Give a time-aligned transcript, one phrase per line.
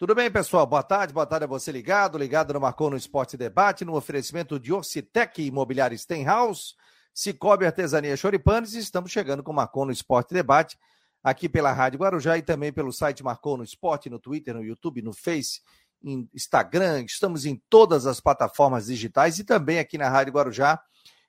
[0.00, 0.66] Tudo bem, pessoal?
[0.66, 4.58] Boa tarde, boa tarde a você ligado, ligado no Marcou no Esporte Debate, no oferecimento
[4.58, 6.72] de Orcitec Imobiliário Stenhouse,
[7.12, 10.78] Cicobi Artesania Choripanes, e estamos chegando com o Marcou no Esporte Debate,
[11.22, 15.02] aqui pela Rádio Guarujá e também pelo site Marcou no Esporte, no Twitter, no YouTube,
[15.02, 15.60] no Face,
[16.02, 20.80] no Instagram, estamos em todas as plataformas digitais e também aqui na Rádio Guarujá.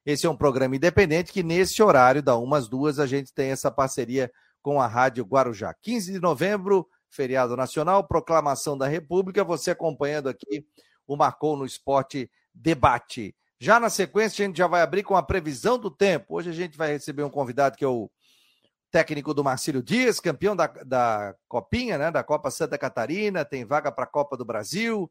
[0.05, 3.69] Esse é um programa independente que nesse horário, da umas duas, a gente tem essa
[3.69, 4.31] parceria
[4.61, 5.73] com a Rádio Guarujá.
[5.73, 10.65] 15 de novembro, feriado nacional, proclamação da República, você acompanhando aqui
[11.05, 13.35] o Marcou no Esporte Debate.
[13.59, 16.35] Já na sequência, a gente já vai abrir com a previsão do tempo.
[16.35, 18.09] Hoje a gente vai receber um convidado que é o
[18.89, 22.09] técnico do Marcílio Dias, campeão da, da Copinha, né?
[22.09, 25.09] Da Copa Santa Catarina, tem vaga para a Copa do Brasil.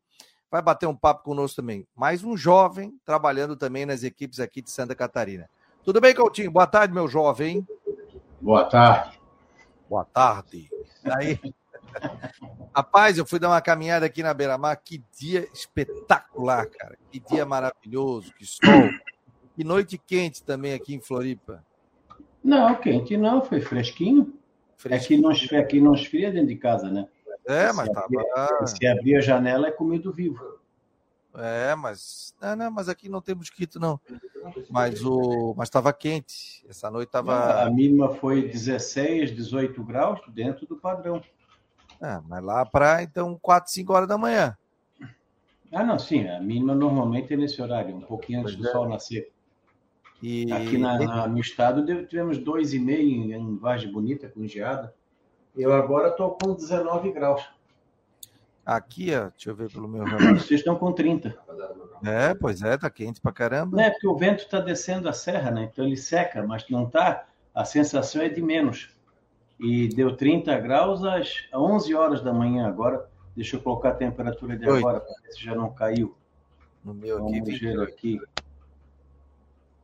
[0.51, 1.87] Vai bater um papo conosco também.
[1.95, 5.49] Mais um jovem trabalhando também nas equipes aqui de Santa Catarina.
[5.85, 6.51] Tudo bem, Coutinho?
[6.51, 7.67] Boa tarde, meu jovem.
[8.41, 9.21] Boa tarde.
[9.89, 10.69] Boa tarde.
[11.05, 11.39] Aí,
[12.75, 14.77] Rapaz, eu fui dar uma caminhada aqui na Beira-Mar.
[14.77, 16.97] Que dia espetacular, cara.
[17.11, 18.91] Que dia maravilhoso, que sol.
[19.57, 21.65] Que noite quente também aqui em Floripa.
[22.43, 24.33] Não, quente não, foi fresquinho.
[24.77, 25.29] fresquinho.
[25.29, 27.07] Aqui, não, aqui não esfria dentro de casa, né?
[27.47, 28.07] É, mas se tava.
[28.07, 30.61] Abrir, se abrir a janela é comido vivo.
[31.35, 32.35] É, mas.
[32.41, 34.01] Não, não, mas aqui não tem mosquito, não.
[34.69, 35.55] Mas o.
[35.57, 36.65] Mas estava quente.
[36.69, 37.63] Essa noite estava.
[37.63, 41.23] A mínima foi 16, 18 graus, dentro do padrão.
[42.01, 44.57] Ah, mas lá para então 4, 5 horas da manhã.
[45.73, 46.27] Ah, não, sim.
[46.29, 48.73] A mínima normalmente é nesse horário, um pouquinho antes do é.
[48.73, 49.31] sol nascer.
[50.23, 50.53] E...
[50.53, 54.95] Aqui na, na, no estado tivemos 2,5 em, em Vargem Bonita, com geada.
[55.57, 57.43] Eu agora estou com 19 graus.
[58.65, 60.41] Aqui, ó, deixa eu ver pelo meu relógio.
[60.41, 61.37] Vocês estão com 30.
[62.05, 63.77] É, pois é, tá quente pra caramba.
[63.77, 65.69] Não, é porque o vento está descendo a serra, né?
[65.71, 67.27] Então ele seca, mas não tá.
[67.55, 68.91] A sensação é de menos
[69.61, 73.09] e deu 30 graus às 11 horas da manhã agora.
[73.37, 76.15] Deixa eu colocar a temperatura de agora para ver se já não caiu.
[76.85, 78.21] No meu aqui, Vamos ver aqui.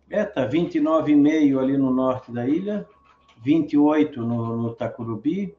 [0.09, 2.87] É, tá 29,5 ali no norte da ilha,
[3.43, 5.55] 28 no, no Tacurubi,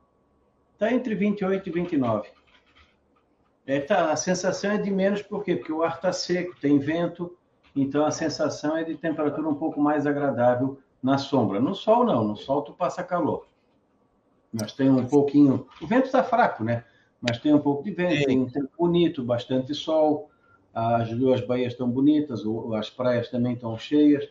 [0.78, 2.30] tá entre 28 e 29.
[3.66, 5.56] É, tá, a sensação é de menos, por quê?
[5.56, 7.38] Porque o ar está seco, tem vento,
[7.75, 11.59] então a sensação é de temperatura um pouco mais agradável na sombra.
[11.59, 13.46] No sol, não, no sol tu passa calor.
[14.52, 15.68] Mas tem um pouquinho.
[15.81, 16.84] O vento está fraco, né?
[17.22, 20.30] Mas tem um pouco de vento, tem um tempo bonito, bastante sol.
[20.74, 22.44] As duas baías estão bonitas,
[22.75, 24.30] as praias também estão cheias.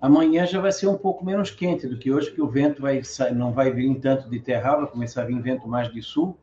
[0.00, 3.02] Amanhã já vai ser um pouco menos quente do que hoje, porque o vento vai
[3.34, 6.38] não vai vir tanto de terra, vai começar a vir vento mais de sul.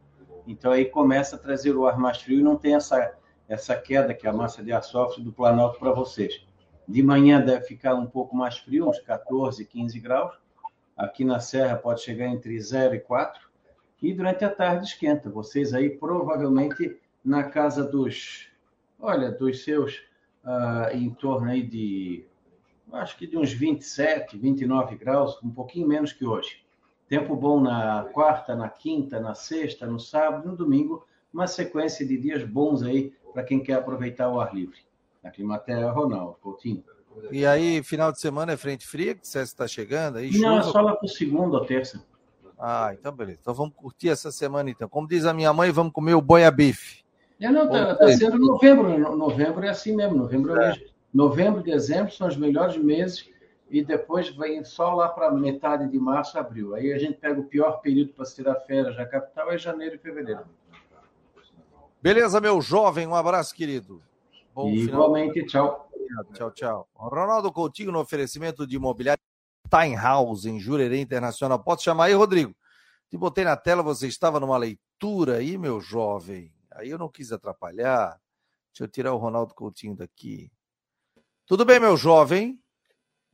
[0.45, 3.15] Então aí começa a trazer o ar mais frio e não tem essa,
[3.49, 6.45] essa queda que a massa de ar sofre do Planalto para vocês.
[6.87, 10.46] De manhã deve ficar um pouco mais frio, uns 14, 15 graus
[10.97, 13.47] Aqui na Serra pode chegar entre 0 e 4.
[14.01, 15.29] E durante a tarde esquenta.
[15.29, 18.49] Vocês aí provavelmente na casa dos,
[18.99, 19.97] olha, dos seus
[20.43, 22.25] uh, em torno aí de,
[22.93, 26.63] acho que de uns 27, 29 graus, um pouquinho menos que hoje.
[27.07, 32.17] Tempo bom na quarta, na quinta, na sexta, no sábado, no domingo, uma sequência de
[32.17, 34.79] dias bons aí para quem quer aproveitar o ar livre.
[35.23, 36.83] Na Climatéria, Ronaldo Coutinho.
[37.31, 40.17] E aí, final de semana é frente fria que você está chegando?
[40.17, 40.69] Aí, Não, chuva...
[40.69, 42.03] é só lá para segunda ou terça.
[42.59, 43.39] Ah, então beleza.
[43.41, 44.89] Então vamos curtir essa semana então.
[44.89, 47.03] Como diz a minha mãe, vamos comer o boiabife.
[47.39, 49.15] É, não, tá, tá sendo novembro.
[49.15, 50.17] Novembro é assim mesmo.
[50.17, 50.75] Novembro, é.
[51.13, 53.29] novembro e dezembro são os melhores meses
[53.69, 56.73] e depois vem só lá para metade de março, abril.
[56.73, 59.99] Aí a gente pega o pior período para tirar férias na capital, é janeiro e
[59.99, 60.41] fevereiro.
[62.01, 63.05] Beleza, meu jovem.
[63.05, 64.01] Um abraço, querido.
[64.57, 65.47] Bom Igualmente, final.
[65.47, 66.33] tchau.
[66.33, 66.89] Tchau, tchau.
[66.95, 69.21] Ronaldo Coutinho no oferecimento de imobiliário
[69.69, 71.63] Time House, em Jurerê Internacional.
[71.63, 72.55] Pode chamar aí, Rodrigo?
[73.07, 76.51] Te botei na tela, você estava numa leitura aí, meu jovem.
[76.71, 78.19] Aí eu não quis atrapalhar.
[78.73, 80.51] Deixa eu tirar o Ronaldo Coutinho daqui.
[81.45, 82.59] Tudo bem, meu jovem?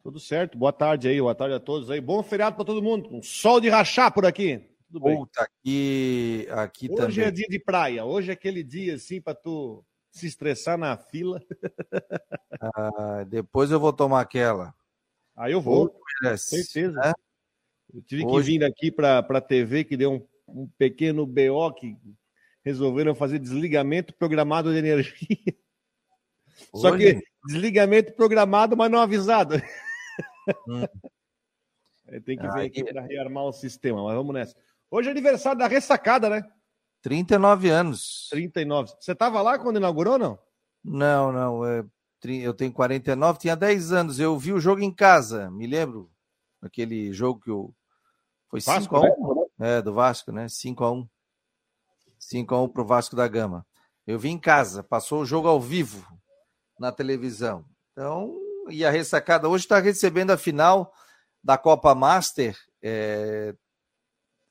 [0.04, 0.58] Tudo certo.
[0.58, 2.02] Boa tarde aí, boa tarde a todos aí.
[2.02, 3.08] Bom feriado para todo mundo.
[3.16, 4.62] Um sol de rachar por aqui.
[4.88, 5.16] Tudo bem.
[5.16, 7.10] Puta, aqui, aqui Hoje também.
[7.12, 8.04] Hoje é dia de praia.
[8.04, 11.42] Hoje é aquele dia assim para tu se estressar na fila.
[12.76, 14.74] Ah, depois eu vou tomar aquela.
[15.36, 16.94] Aí eu vou, com certeza.
[16.94, 17.12] Né?
[17.94, 18.54] Eu tive Hoje...
[18.54, 21.98] que vir aqui para a TV, que deu um, um, pequeno BO que
[22.64, 25.28] resolveram fazer desligamento programado de energia.
[26.74, 29.56] Só que desligamento programado, mas não avisado.
[30.66, 30.86] Hum.
[32.26, 34.56] Tem que vir aqui para rearmar o sistema, mas vamos nessa.
[34.90, 36.50] Hoje é aniversário da ressacada, né?
[37.04, 38.28] 39 anos.
[38.32, 38.94] 39.
[39.00, 40.40] Você estava lá quando inaugurou, não?
[40.84, 41.66] Não, não.
[41.66, 41.84] É,
[42.42, 44.20] eu tenho 49, tinha 10 anos.
[44.20, 46.10] Eu vi o jogo em casa, me lembro.
[46.62, 47.74] Aquele jogo que o.
[48.50, 49.48] Foi 5x1?
[49.60, 49.78] Né?
[49.78, 50.46] É, do Vasco, né?
[50.46, 51.08] 5x1.
[52.20, 53.66] 5x1 para o Vasco da Gama.
[54.08, 56.08] Eu vi em casa, passou o jogo ao vivo
[56.80, 57.66] na televisão.
[57.92, 58.34] Então,
[58.70, 60.94] e a ressacada hoje está recebendo a final
[61.44, 63.54] da Copa Master é,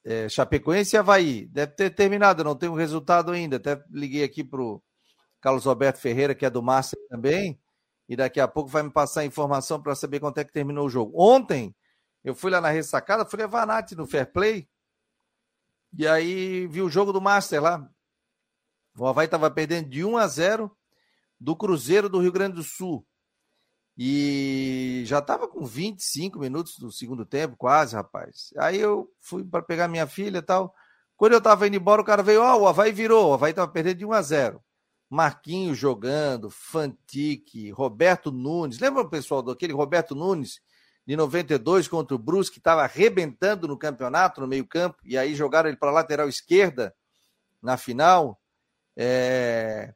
[0.04, 1.46] é, Chapecoense e Havaí.
[1.46, 3.56] Deve ter terminado, não tem um resultado ainda.
[3.56, 4.82] Até liguei aqui para o
[5.40, 7.60] Carlos Alberto Ferreira, que é do Master também,
[8.08, 10.86] e daqui a pouco vai me passar a informação para saber quanto é que terminou
[10.86, 11.12] o jogo.
[11.20, 11.74] Ontem,
[12.22, 14.68] eu fui lá na ressacada, fui levar a Nath no Fair Play,
[15.96, 17.90] e aí vi o jogo do Master lá.
[18.96, 20.76] O Havaí estava perdendo de 1 a 0
[21.40, 23.06] do Cruzeiro do Rio Grande do Sul.
[23.96, 28.52] E já estava com 25 minutos do segundo tempo, quase, rapaz.
[28.56, 30.74] Aí eu fui para pegar minha filha e tal.
[31.16, 33.50] Quando eu estava indo embora, o cara veio, ó, oh, o Havaí virou, o Havaí
[33.50, 34.64] estava perdendo de 1 a 0.
[35.10, 38.78] Marquinhos jogando, Fantique, Roberto Nunes.
[38.78, 40.60] Lembra, pessoal, daquele Roberto Nunes
[41.06, 45.68] de 92 contra o Brusque, que estava arrebentando no campeonato, no meio-campo, e aí jogaram
[45.68, 46.94] ele para lateral esquerda
[47.60, 48.40] na final.
[48.96, 49.92] É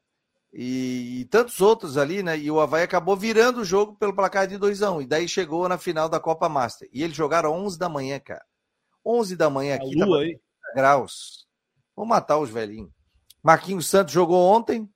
[0.58, 2.38] e, e, tantos outros ali, né?
[2.38, 5.06] E o Havaí acabou virando o jogo pelo placar de 2 a 1 um, E
[5.06, 6.88] daí chegou na final da Copa Master.
[6.90, 8.42] E eles jogaram 11 da manhã, cara.
[9.04, 10.00] 11 da manhã aqui.
[10.00, 10.40] A lua, aí.
[10.74, 11.46] graus.
[11.94, 12.90] Vou matar os velhinhos.
[13.42, 14.88] Marquinhos Santos jogou ontem.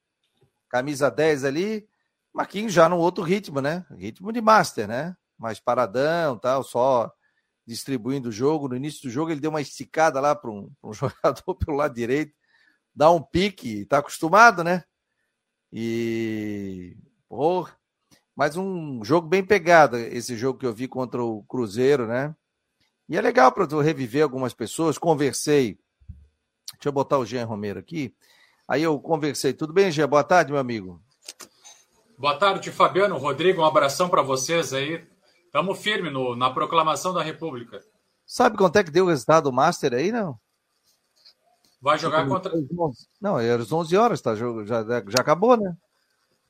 [0.70, 1.86] Camisa 10 ali.
[2.32, 3.84] Marquinhos já no outro ritmo, né?
[3.90, 5.14] Ritmo de Master, né?
[5.38, 7.12] Mais paradão tal, só
[7.66, 8.66] distribuindo o jogo.
[8.66, 11.94] No início do jogo ele deu uma esticada lá para um, um jogador pelo lado
[11.94, 12.32] direito.
[12.94, 14.84] Dá um pique, tá acostumado, né?
[15.72, 16.96] E.
[17.28, 17.76] Porra.
[18.34, 22.34] Mas um jogo bem pegado, esse jogo que eu vi contra o Cruzeiro, né?
[23.08, 24.96] E é legal para eu reviver algumas pessoas.
[24.96, 25.78] Conversei.
[26.72, 28.14] Deixa eu botar o Jean Romero aqui.
[28.66, 29.52] Aí eu conversei.
[29.52, 30.08] Tudo bem, Jean?
[30.08, 31.02] Boa tarde, meu amigo.
[32.16, 33.18] Boa tarde, Fabiano.
[33.18, 35.04] Rodrigo, um abração para vocês aí.
[35.44, 37.80] Estamos firme no, na proclamação da República.
[38.24, 40.38] Sabe quanto é que deu o resultado do Master aí, não?
[41.80, 42.52] Vai jogar contra.
[43.20, 44.34] Não, era às 11 horas, tá?
[44.34, 45.74] Já, já acabou, né?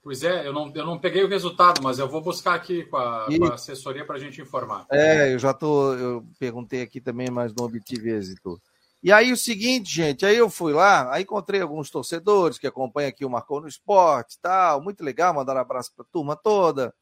[0.03, 2.97] Pois é, eu não, eu não peguei o resultado, mas eu vou buscar aqui com
[2.97, 3.38] a, e...
[3.38, 4.87] com a assessoria para a gente informar.
[4.91, 5.94] É, eu já tô.
[5.94, 8.61] Eu perguntei aqui também, mas não obtive êxito.
[9.03, 13.09] E aí o seguinte, gente, aí eu fui lá, aí encontrei alguns torcedores que acompanham
[13.09, 16.93] aqui o Marcou no Esporte tal, muito legal, mandar um abraço para a turma toda.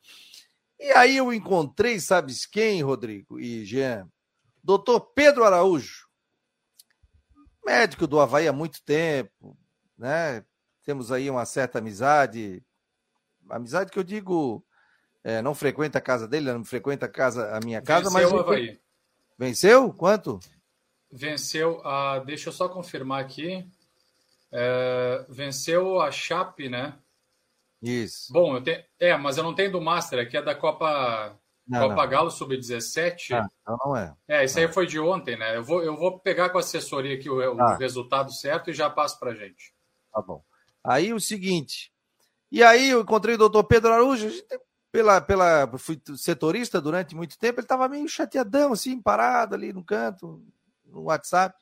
[0.78, 4.08] E aí eu encontrei, sabes quem, Rodrigo e Jean?
[4.62, 6.07] Doutor Pedro Araújo
[7.68, 9.56] médico do Havaí há muito tempo,
[9.96, 10.44] né?
[10.84, 12.62] Temos aí uma certa amizade,
[13.50, 14.64] amizade que eu digo,
[15.22, 18.32] é, não frequenta a casa dele, não frequenta a casa, a minha casa, Venceu mas.
[18.32, 18.80] O Havaí.
[19.38, 19.92] Venceu?
[19.92, 20.40] Quanto?
[21.12, 23.66] Venceu, a, deixa eu só confirmar aqui.
[24.50, 26.94] É, venceu a Chape, né?
[27.82, 28.32] Isso.
[28.32, 31.38] Bom, eu tenho, é, mas eu não tenho do Master, aqui é da Copa
[31.68, 32.08] não, Copa não.
[32.08, 33.34] Galo Sub-17.
[33.34, 34.14] Ah, então não é.
[34.26, 35.56] É, isso aí foi de ontem, né?
[35.56, 37.76] Eu vou, eu vou pegar com a assessoria aqui o, o ah.
[37.76, 39.74] resultado certo e já passo para gente.
[40.12, 40.42] Tá bom.
[40.82, 41.92] Aí o seguinte.
[42.50, 44.30] E aí eu encontrei o doutor Pedro Araújo,
[44.90, 49.84] pela, pela, fui setorista durante muito tempo, ele estava meio chateadão, assim, parado ali no
[49.84, 50.42] canto,
[50.86, 51.54] no WhatsApp.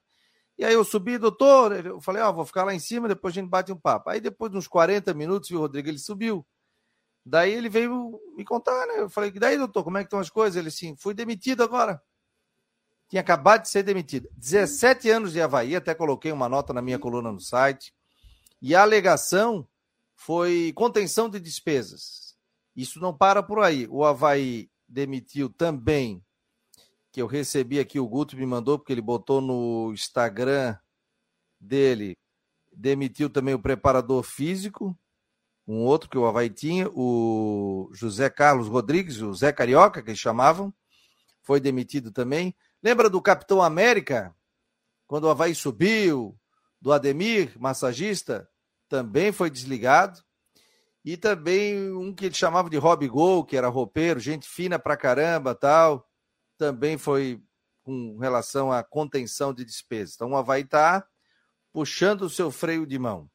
[0.57, 3.35] E aí eu subi, doutor, eu falei, ó, oh, vou ficar lá em cima, depois
[3.35, 4.09] a gente bate um papo.
[4.09, 6.47] Aí depois de uns 40 minutos, viu, Rodrigo, ele subiu.
[7.29, 9.01] Daí ele veio me contar, né?
[9.01, 10.57] Eu falei, daí, doutor, como é que estão as coisas?
[10.57, 12.01] Ele assim, fui demitido agora.
[13.09, 14.29] Tinha acabado de ser demitido.
[14.37, 17.93] 17 anos de Havaí, até coloquei uma nota na minha coluna no site.
[18.63, 19.69] E a alegação
[20.15, 22.37] foi contenção de despesas.
[22.77, 23.89] Isso não para por aí.
[23.91, 26.25] O Havaí demitiu também,
[27.11, 30.79] que eu recebi aqui, o Guto me mandou, porque ele botou no Instagram
[31.59, 32.17] dele,
[32.73, 34.97] demitiu também o preparador físico,
[35.67, 40.21] um outro que o Havaí tinha, o José Carlos Rodrigues, o Zé Carioca, que eles
[40.21, 40.73] chamavam,
[41.43, 42.55] foi demitido também.
[42.83, 44.35] Lembra do Capitão América?
[45.07, 46.39] Quando o Havaí subiu,
[46.81, 48.49] do Ademir, massagista,
[48.89, 50.23] também foi desligado.
[51.05, 54.97] E também um que ele chamava de Rob Gol, que era roupeiro, gente fina pra
[54.97, 56.09] caramba tal,
[56.59, 57.41] também foi
[57.83, 60.15] com relação à contenção de despesas.
[60.15, 61.07] Então o Havaí está
[61.73, 63.31] puxando o seu freio de mão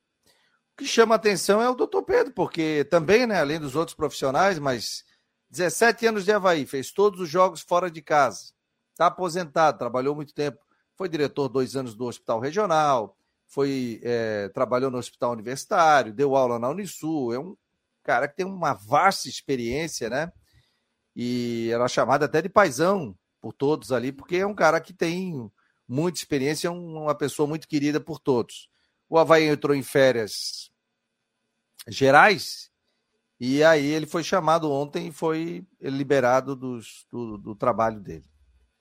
[0.78, 5.04] que chama atenção é o doutor Pedro, porque também, né, além dos outros profissionais, mas
[5.50, 8.54] 17 anos de Havaí, fez todos os jogos fora de casa,
[8.92, 10.60] está aposentado, trabalhou muito tempo,
[10.96, 16.58] foi diretor dois anos do Hospital Regional, foi é, trabalhou no Hospital Universitário, deu aula
[16.58, 17.56] na Unisul, é um
[18.02, 20.32] cara que tem uma vasta experiência, né?
[21.14, 25.52] E era chamado até de paisão por todos ali, porque é um cara que tem
[25.88, 28.71] muita experiência, é uma pessoa muito querida por todos.
[29.12, 30.72] O Havaí entrou em férias
[31.86, 32.72] gerais.
[33.38, 36.80] E aí ele foi chamado ontem e foi liberado do,
[37.38, 38.24] do trabalho dele.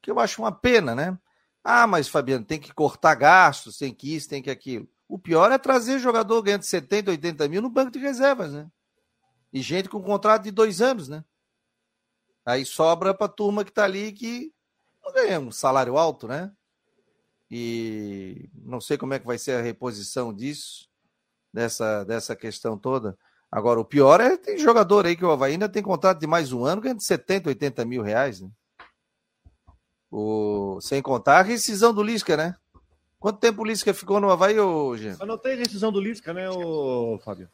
[0.01, 1.19] Que eu acho uma pena, né?
[1.65, 4.89] Ah, mas Fabiano, tem que cortar gastos, tem que isso, tem que aquilo.
[5.09, 8.71] O pior é trazer jogador ganhando 70, 80 mil no banco de reservas, né?
[9.53, 11.25] E gente com contrato de dois anos, né?
[12.47, 14.55] Aí sobra para a turma que está ali que
[15.05, 16.53] não ganha um salário alto, né?
[17.51, 20.89] E não sei como é que vai ser a reposição disso,
[21.53, 23.19] dessa, dessa questão toda.
[23.51, 26.53] Agora, o pior é tem jogador aí que o Havaí ainda tem contrato de mais
[26.53, 28.49] um ano, ganhando 70, 80 mil reais, né?
[30.11, 30.79] O...
[30.81, 32.55] Sem contar a rescisão do Lisca, né?
[33.19, 35.17] Quanto tempo o Lisca ficou no Havaí hoje?
[35.19, 37.51] Eu não tem rescisão do Lisca, né, o Fábio?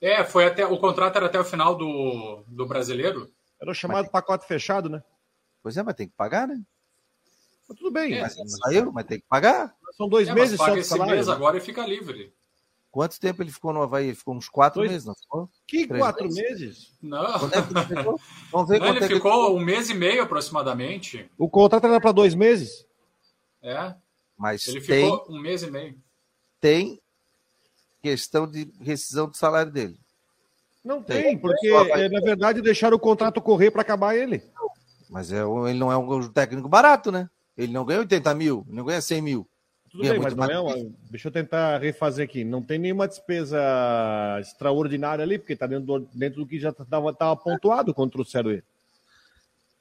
[0.00, 0.66] É, foi até.
[0.66, 3.30] O contrato era até o final do, do brasileiro.
[3.60, 4.12] Era o chamado mas...
[4.12, 5.02] pacote fechado, né?
[5.62, 6.60] Pois é, mas tem que pagar, né?
[7.68, 8.14] Mas tudo bem.
[8.14, 9.74] É, mas, saiu, mas tem que pagar.
[9.96, 11.14] São dois é, meses só de salário.
[11.14, 12.32] mês agora e fica livre.
[12.90, 14.06] Quanto tempo ele ficou no Havaí?
[14.06, 14.90] Ele ficou uns quatro dois...
[14.90, 15.50] meses, não ficou?
[15.66, 16.42] Que Três quatro meses?
[16.42, 16.92] meses?
[17.02, 17.26] Não.
[17.26, 18.20] É ele ficou?
[18.50, 19.56] Vamos ver não, ele ficou ele...
[19.56, 21.30] um mês e meio aproximadamente.
[21.36, 22.86] O contrato era para dois meses?
[23.62, 23.94] É.
[24.36, 25.04] Mas ele tem...
[25.04, 25.98] ficou um mês e meio.
[26.58, 27.00] Tem
[28.00, 29.98] questão de rescisão do salário dele.
[30.84, 34.42] Não tem, tem porque é, na verdade deixaram o contrato correr para acabar ele.
[35.10, 37.28] Mas é, ele não é um técnico barato, né?
[37.56, 39.48] Ele não ganha 80 mil, ele não ganha 100 mil.
[39.90, 40.74] Tudo ganha bem, mas não é uma...
[41.10, 42.44] Deixa eu tentar refazer aqui.
[42.44, 43.58] Não tem nenhuma despesa
[44.40, 48.64] extraordinária ali, porque está dentro, do, dentro do que já estava pontuado quando trouxeram ele.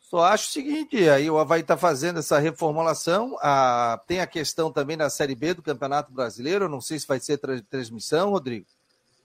[0.10, 4.72] Só acho o seguinte, aí o Havaí está fazendo essa reformulação, a, tem a questão
[4.72, 8.68] também da Série B do Campeonato Brasileiro, não sei se vai ser tra transmissão, Rodrigo.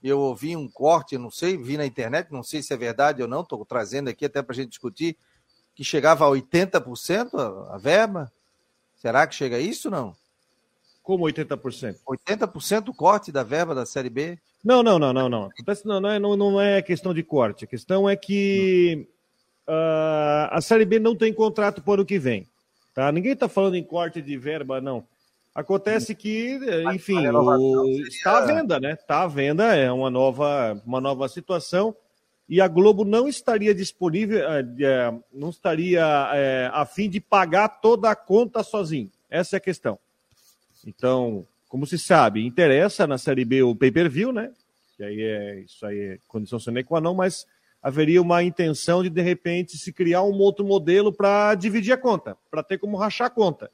[0.03, 3.27] Eu ouvi um corte, não sei, vi na internet, não sei se é verdade ou
[3.27, 5.15] não, estou trazendo aqui até para a gente discutir,
[5.75, 8.31] que chegava a 80% a, a verba.
[9.01, 10.15] Será que chega a isso não?
[11.01, 11.95] Como 80%?
[12.07, 14.37] 80% do corte da verba da Série B?
[14.63, 15.49] Não, não, não, não, não.
[15.83, 17.65] Não, não, é, não, não é questão de corte.
[17.65, 19.07] A questão é que
[19.67, 22.47] uh, a Série B não tem contrato para o que vem.
[22.93, 23.11] Tá?
[23.11, 25.03] Ninguém está falando em corte de verba, não.
[25.55, 26.59] Acontece que,
[26.93, 27.85] enfim, o...
[28.07, 28.93] está à venda, né?
[28.93, 31.95] Está à venda, é uma nova, uma nova situação
[32.51, 37.69] e a Globo não estaria disponível, eh, eh, não estaria é, a fim de pagar
[37.79, 39.09] toda a conta sozinho.
[39.29, 39.97] Essa é a questão.
[40.85, 44.51] Então, como se sabe, interessa na Série B o pay-per-view, né?
[44.97, 47.47] Que aí é isso aí é condição sine qua non, mas
[47.81, 52.37] haveria uma intenção de de repente se criar um outro modelo para dividir a conta,
[52.49, 53.71] para ter como rachar a conta.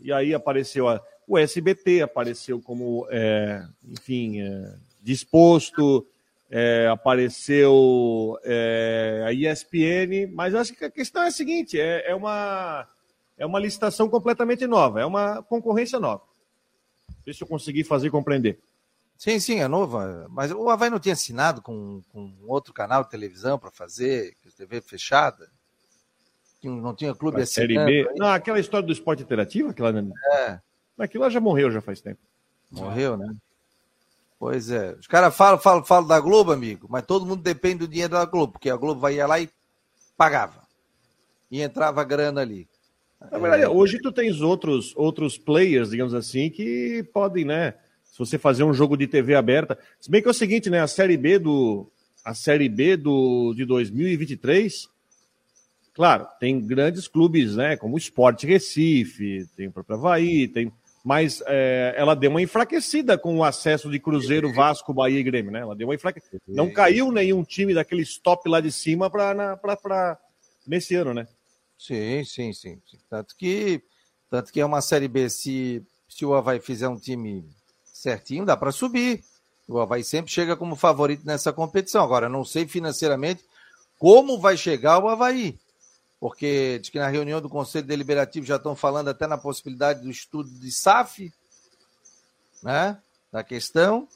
[0.00, 6.06] E aí apareceu a, o SBT, apareceu como, é, enfim, é, disposto,
[6.50, 12.14] é, apareceu é, a ESPN, mas acho que a questão é a seguinte: é, é
[12.14, 12.88] uma
[13.36, 16.22] é uma licitação completamente nova, é uma concorrência nova.
[17.24, 18.58] Ver se eu consegui fazer compreender.
[19.16, 20.26] Sim, sim, é nova.
[20.30, 24.80] Mas o Havaí não tinha assinado com, com outro canal de televisão para fazer, TV
[24.80, 25.50] fechada?
[26.62, 27.54] Não tinha clube assim.
[27.54, 28.12] Série B.
[28.16, 29.92] Não, aquela história do esporte interativo, aquela.
[30.32, 30.60] É.
[30.98, 32.20] Aquilo lá já morreu já faz tempo.
[32.70, 33.32] Morreu, né?
[34.38, 34.94] Pois é.
[34.94, 38.24] Os caras falam, falam, falam da Globo, amigo, mas todo mundo depende do dinheiro da
[38.24, 39.50] Globo, porque a Globo vai lá e
[40.16, 40.62] pagava.
[41.50, 42.68] E entrava grana ali.
[43.20, 43.68] Na verdade, é...
[43.68, 47.74] hoje tu tens outros, outros players, digamos assim, que podem, né?
[48.04, 49.78] Se você fazer um jogo de TV aberta.
[50.00, 50.80] Se bem que é o seguinte, né?
[50.80, 51.90] A série B do.
[52.24, 54.88] A série B do, de 2023.
[55.94, 57.76] Claro, tem grandes clubes, né?
[57.76, 60.72] Como o Sport Recife, tem o próprio Havaí, tem.
[61.08, 65.50] Mas é, ela deu uma enfraquecida com o acesso de Cruzeiro, Vasco, Bahia e Grêmio,
[65.50, 65.60] né?
[65.60, 66.38] Ela deu uma enfraquecida.
[66.46, 70.18] Não caiu nenhum time daquele stop lá de cima para
[70.66, 71.26] nesse ano, né?
[71.78, 72.78] Sim, sim, sim.
[73.08, 73.82] Tanto que,
[74.28, 77.42] tanto que é uma Série B, se, se o Havaí fizer um time
[77.86, 79.24] certinho, dá para subir.
[79.66, 82.04] O Havaí sempre chega como favorito nessa competição.
[82.04, 83.42] Agora, não sei financeiramente
[83.98, 85.58] como vai chegar o Havaí.
[86.20, 90.10] Porque diz que na reunião do Conselho Deliberativo já estão falando até na possibilidade do
[90.10, 91.32] estudo de SAF,
[92.62, 92.98] né?
[93.30, 94.08] Da questão.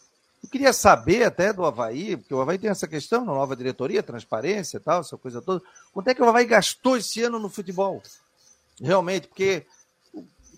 [0.43, 4.03] Eu queria saber até do Havaí, porque o Havaí tem essa questão na nova diretoria,
[4.03, 5.63] transparência e tal, essa coisa toda.
[5.93, 8.03] Quanto é que o Havaí gastou esse ano no futebol?
[8.81, 9.65] Realmente, porque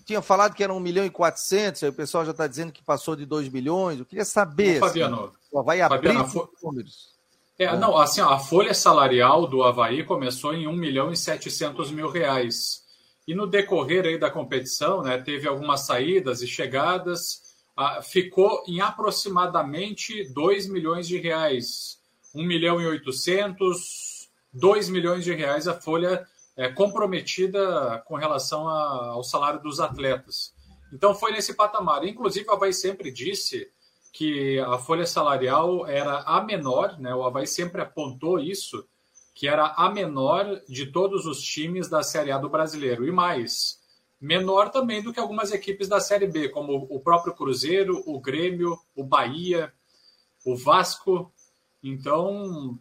[0.03, 2.83] tinha falado que era 1 milhão e 400, aí o pessoal já está dizendo que
[2.83, 3.99] passou de 2 milhões.
[3.99, 4.81] Eu queria saber.
[4.81, 7.14] Ô, Fabiano, assim, o Havaí Fabiano, abrir os números.
[7.57, 11.91] É, é, não, assim, a folha salarial do Havaí começou em 1 milhão e 700
[11.91, 12.83] mil reais.
[13.27, 17.41] E no decorrer aí da competição, né, teve algumas saídas e chegadas
[17.75, 21.99] ah, ficou em aproximadamente 2 milhões de reais.
[22.33, 29.11] 1 milhão e 800, 2 milhões de reais a folha é, comprometida com relação a,
[29.11, 30.53] ao salário dos atletas.
[30.93, 32.05] Então foi nesse patamar.
[32.05, 33.69] Inclusive, o Havaí sempre disse
[34.15, 37.13] que a folha salarial era a menor, né?
[37.13, 38.87] o Havaí sempre apontou isso,
[39.33, 43.05] que era a menor de todos os times da Série A do brasileiro.
[43.05, 43.77] E mais,
[44.19, 48.79] menor também do que algumas equipes da Série B, como o próprio Cruzeiro, o Grêmio,
[48.95, 49.73] o Bahia,
[50.45, 51.29] o Vasco.
[51.83, 52.79] Então,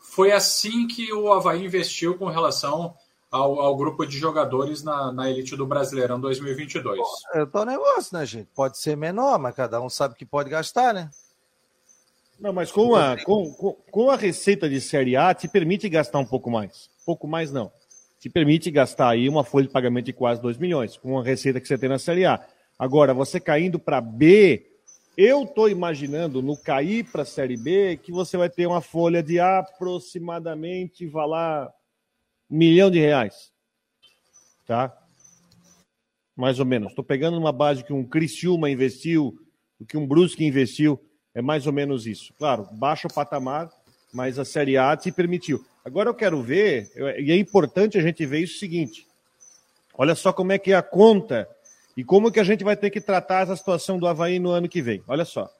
[0.00, 2.94] foi assim que o Havaí investiu com relação
[3.30, 6.98] ao, ao grupo de jogadores na, na elite do Brasileirão 2022.
[6.98, 8.48] Bom, é o negócio, né, gente?
[8.54, 11.10] Pode ser menor, mas cada um sabe que pode gastar, né?
[12.40, 16.18] Não, mas com a, com, com, com a receita de Série A, te permite gastar
[16.18, 16.88] um pouco mais.
[17.04, 17.70] Pouco mais não.
[18.18, 21.60] Te permite gastar aí uma folha de pagamento de quase 2 milhões, com a receita
[21.60, 22.44] que você tem na Série A.
[22.78, 24.66] Agora, você caindo para B,
[25.16, 29.22] eu estou imaginando no cair para a Série B que você vai ter uma folha
[29.22, 31.70] de aproximadamente, vai lá,
[32.50, 33.52] milhão de reais.
[34.66, 34.96] Tá?
[36.36, 36.90] Mais ou menos.
[36.90, 39.38] Estou pegando uma base que um Criciúma investiu,
[39.78, 41.00] o que um Brusque investiu,
[41.34, 42.34] é mais ou menos isso.
[42.38, 43.70] Claro, baixo patamar,
[44.12, 45.64] mas a Série A te permitiu.
[45.84, 49.06] Agora eu quero ver, e é importante a gente ver isso seguinte.
[49.94, 51.48] Olha só como é que é a conta
[51.96, 54.68] e como que a gente vai ter que tratar essa situação do Havaí no ano
[54.68, 55.02] que vem.
[55.06, 55.50] Olha só.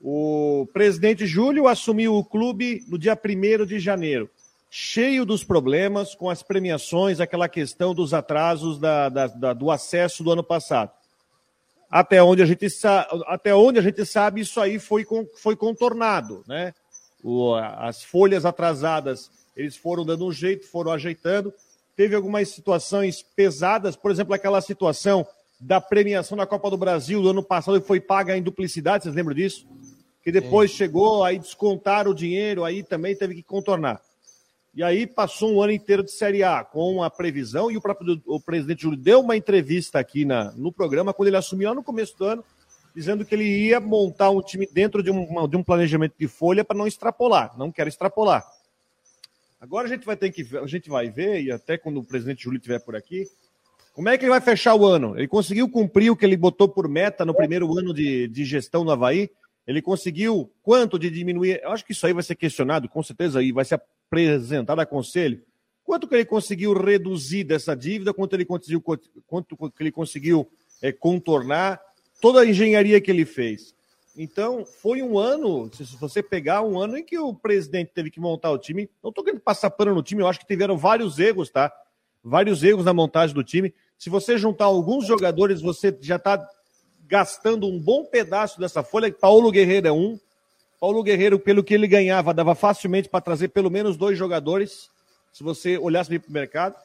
[0.00, 4.30] O presidente Júlio assumiu o clube no dia 1 de janeiro,
[4.70, 10.22] cheio dos problemas com as premiações, aquela questão dos atrasos da, da, da, do acesso
[10.22, 10.90] do ano passado.
[11.90, 12.66] Até onde, a gente
[13.26, 15.06] até onde a gente sabe, isso aí foi,
[15.40, 16.44] foi contornado.
[16.46, 16.74] Né?
[17.22, 21.52] O, as folhas atrasadas, eles foram dando um jeito, foram ajeitando.
[21.96, 25.26] Teve algumas situações pesadas, por exemplo, aquela situação
[25.58, 29.14] da premiação da Copa do Brasil do ano passado que foi paga em duplicidade, vocês
[29.14, 29.66] lembram disso?
[30.22, 30.76] Que depois Sim.
[30.76, 34.00] chegou, aí descontaram o dinheiro, aí também teve que contornar.
[34.78, 38.22] E aí passou um ano inteiro de Série A com a previsão, e o próprio
[38.24, 41.82] o presidente Júlio deu uma entrevista aqui na, no programa, quando ele assumiu lá no
[41.82, 42.44] começo do ano,
[42.94, 46.64] dizendo que ele ia montar um time dentro de um, de um planejamento de folha
[46.64, 48.46] para não extrapolar, não quero extrapolar.
[49.60, 52.44] Agora a gente vai ter que a gente vai ver, e até quando o presidente
[52.44, 53.26] Júlio estiver por aqui,
[53.92, 55.18] como é que ele vai fechar o ano?
[55.18, 58.84] Ele conseguiu cumprir o que ele botou por meta no primeiro ano de, de gestão
[58.84, 59.28] no Havaí?
[59.66, 61.60] Ele conseguiu quanto de diminuir?
[61.64, 63.74] Eu acho que isso aí vai ser questionado, com certeza, e vai ser
[64.10, 65.42] apresentado a conselho.
[65.84, 68.12] Quanto que ele conseguiu reduzir dessa dívida?
[68.12, 68.82] Quanto ele conseguiu,
[69.26, 70.50] quanto que ele conseguiu
[70.82, 71.80] é, contornar?
[72.20, 73.74] Toda a engenharia que ele fez.
[74.16, 78.18] Então, foi um ano, se você pegar um ano em que o presidente teve que
[78.18, 81.20] montar o time, não estou querendo passar pano no time, eu acho que tiveram vários
[81.20, 81.72] erros, tá?
[82.22, 83.72] Vários erros na montagem do time.
[83.96, 86.44] Se você juntar alguns jogadores, você já está
[87.06, 89.12] gastando um bom pedaço dessa folha.
[89.12, 90.18] Paulo Guerreiro é um.
[90.80, 94.88] Paulo Guerreiro, pelo que ele ganhava, dava facilmente para trazer pelo menos dois jogadores,
[95.32, 96.76] se você olhasse para o mercado.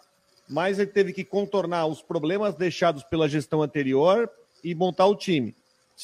[0.50, 4.30] Mas ele teve que contornar os problemas deixados pela gestão anterior
[4.64, 5.56] e montar o time.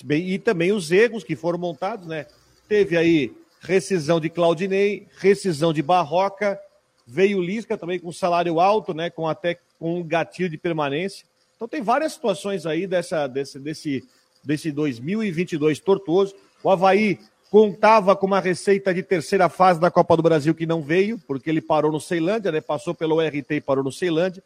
[0.10, 2.26] E também os erros que foram montados, né?
[2.68, 6.60] Teve aí rescisão de Claudinei, rescisão de Barroca,
[7.06, 9.10] veio Lisca também com salário alto, né?
[9.10, 11.26] Com até com um gatilho de permanência.
[11.56, 14.08] Então tem várias situações aí dessa, desse, desse,
[14.44, 16.36] desse 2022 tortuoso.
[16.64, 17.20] O Havaí
[17.50, 21.50] contava com uma receita de terceira fase da Copa do Brasil que não veio, porque
[21.50, 22.62] ele parou no Ceilândia, né?
[22.62, 24.44] Passou pelo RT e parou no Ceilândia.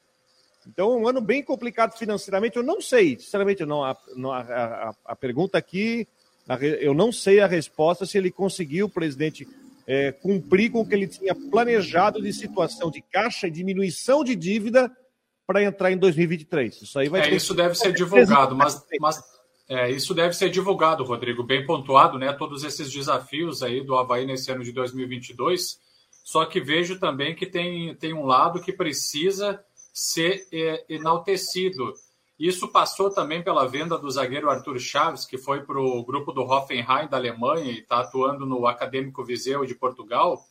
[0.65, 2.55] Então, um ano bem complicado financeiramente.
[2.55, 3.83] Eu não sei, sinceramente, não.
[3.83, 6.07] A, a, a, pergunta aqui,
[6.79, 9.45] eu não sei a resposta se ele conseguiu, o presidente,
[9.85, 14.35] é, cumprir com o que ele tinha planejado de situação de caixa e diminuição de
[14.35, 14.89] dívida
[15.45, 16.83] para entrar em 2023.
[16.83, 17.35] Isso aí vai é, ter...
[17.35, 19.21] isso deve ser divulgado, mas, mas
[19.67, 22.33] é, isso deve ser divulgado, Rodrigo, bem pontuado, né?
[22.33, 25.79] Todos esses desafios aí do Havaí nesse ano de 2022.
[26.23, 31.93] Só que vejo também que tem, tem um lado que precisa ser é, enaltecido.
[32.39, 36.41] Isso passou também pela venda do zagueiro Arthur Chaves, que foi para o grupo do
[36.41, 40.41] Hoffenheim da Alemanha e está atuando no Acadêmico Viseu de Portugal.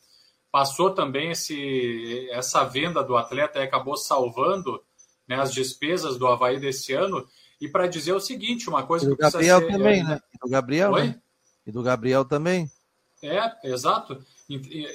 [0.51, 4.81] Passou também esse, essa venda do atleta e acabou salvando
[5.27, 7.27] né, as despesas do Havaí desse ano.
[7.63, 10.03] E para dizer o seguinte, uma coisa e do que Gabriel ser, também, é...
[10.03, 10.19] né?
[10.33, 11.03] E do Gabriel, Oi?
[11.07, 11.21] Né?
[11.65, 12.69] E do Gabriel também.
[13.23, 14.21] É, exato.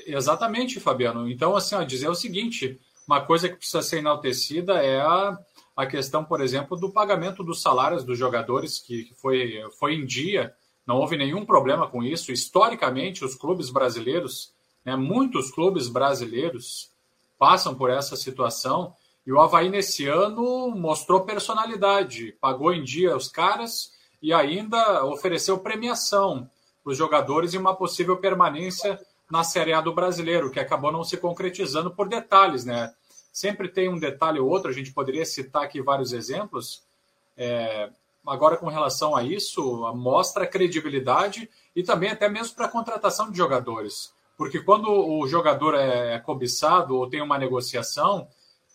[0.06, 1.30] Exatamente, Fabiano.
[1.30, 5.38] Então, assim, ó, dizer o seguinte: uma coisa que precisa ser enaltecida é a,
[5.74, 10.52] a questão, por exemplo, do pagamento dos salários dos jogadores, que foi, foi em dia,
[10.86, 12.30] não houve nenhum problema com isso.
[12.30, 14.52] Historicamente, os clubes brasileiros,
[14.84, 16.90] né, muitos clubes brasileiros
[17.38, 18.92] passam por essa situação.
[19.28, 25.58] E o Havaí, nesse ano, mostrou personalidade, pagou em dia os caras e ainda ofereceu
[25.58, 26.48] premiação
[26.82, 28.98] para os jogadores e uma possível permanência
[29.30, 32.94] na Série A do brasileiro, que acabou não se concretizando por detalhes, né?
[33.30, 36.82] Sempre tem um detalhe ou outro, a gente poderia citar aqui vários exemplos.
[37.36, 37.90] É,
[38.26, 43.36] agora, com relação a isso, mostra credibilidade e também até mesmo para a contratação de
[43.36, 44.10] jogadores.
[44.38, 48.26] Porque quando o jogador é, é cobiçado ou tem uma negociação,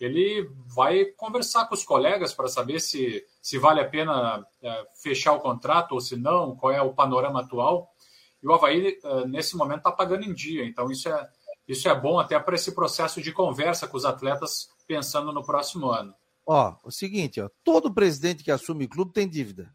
[0.03, 5.33] ele vai conversar com os colegas para saber se, se vale a pena é, fechar
[5.33, 7.89] o contrato ou se não, qual é o panorama atual.
[8.41, 10.65] E o Havaí, é, nesse momento, está pagando em dia.
[10.65, 11.29] Então, isso é,
[11.67, 15.89] isso é bom até para esse processo de conversa com os atletas pensando no próximo
[15.89, 16.13] ano.
[16.45, 19.73] Ó, o seguinte, ó, todo presidente que assume clube tem dívida.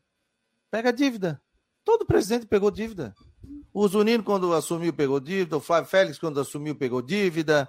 [0.71, 1.41] Pega dívida.
[1.83, 3.15] Todo presidente pegou dívida.
[3.73, 5.57] O Zunino, quando assumiu, pegou dívida.
[5.57, 7.67] O Flávio Félix, quando assumiu, pegou dívida.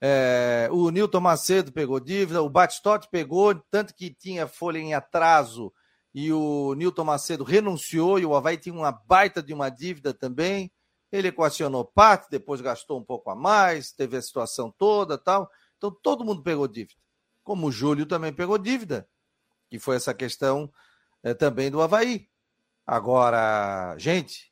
[0.00, 5.72] É, o Nilton Macedo pegou dívida, o Batistotti pegou, tanto que tinha folha em atraso
[6.14, 10.72] e o Nilton Macedo renunciou e o Havaí tinha uma baita de uma dívida também.
[11.12, 15.50] Ele equacionou parte, depois gastou um pouco a mais, teve a situação toda tal.
[15.76, 17.00] Então todo mundo pegou dívida.
[17.44, 19.08] Como o Júlio também pegou dívida,
[19.68, 20.72] que foi essa questão
[21.22, 22.28] é, também do Havaí.
[22.86, 24.49] Agora, gente,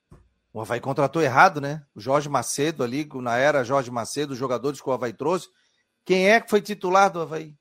[0.52, 1.82] o Havaí contratou errado, né?
[1.94, 5.48] O Jorge Macedo ali, na era Jorge Macedo, os jogadores que o Havaí trouxe.
[6.04, 7.54] Quem é que foi titular do Havaí?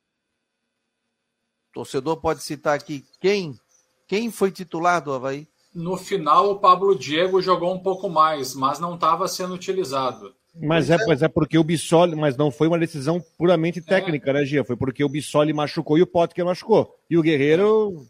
[1.69, 3.59] O torcedor pode citar aqui quem?
[4.07, 5.47] Quem foi titular do Havaí?
[5.75, 10.33] No final, o Pablo Diego jogou um pouco mais, mas não estava sendo utilizado.
[10.59, 14.33] Mas é, mas é porque o Bissoli, mas não foi uma decisão puramente técnica, é.
[14.33, 14.63] né, Gia?
[14.63, 16.95] Foi porque o Bissoli machucou e o Potker machucou.
[17.09, 18.07] E o Guerreiro.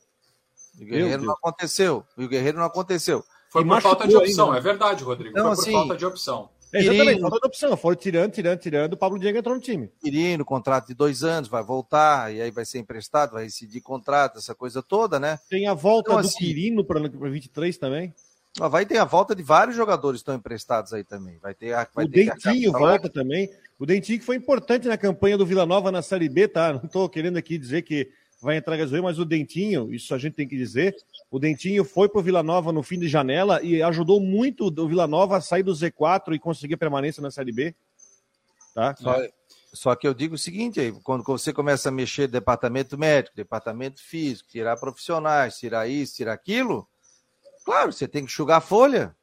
[0.80, 2.06] O Guerreiro não aconteceu.
[2.18, 3.26] E o Guerreiro não aconteceu.
[3.50, 4.58] Foi por falta de opção, ainda.
[4.58, 5.36] é verdade, Rodrigo.
[5.36, 6.50] Não, Foi por assim, falta de opção.
[6.74, 7.78] É, exatamente, falta de opção.
[7.78, 9.90] Foram tirando, tirando, tirando, o Pablo Diego entrou no time.
[10.02, 14.38] Quirino, contrato de dois anos, vai voltar, e aí vai ser emprestado, vai decidir contrato,
[14.38, 15.40] essa coisa toda, né?
[15.50, 18.14] Tem a volta então, do assim, Quirino para 23 também.
[18.60, 21.38] Vai ter a volta de vários jogadores que estão emprestados aí também.
[21.38, 23.50] Vai ter, vai o ter Dentinho volta também.
[23.78, 26.74] O Dentinho que foi importante na campanha do Vila Nova na Série B, tá?
[26.74, 28.10] Não estou querendo aqui dizer que
[28.42, 30.96] vai entrar gasolina, mas o Dentinho, isso a gente tem que dizer,
[31.30, 34.88] o Dentinho foi para o Vila Nova no fim de janela e ajudou muito o
[34.88, 37.76] Vila Nova a sair do Z4 e conseguir permanência na Série B.
[38.74, 38.96] Tá?
[38.96, 39.18] Só,
[39.74, 44.02] só que eu digo o seguinte aí, quando você começa a mexer departamento médico, departamento
[44.02, 46.88] físico, tirar profissionais, tirar isso, tirar aquilo,
[47.66, 49.16] claro, você tem que enxugar a folha.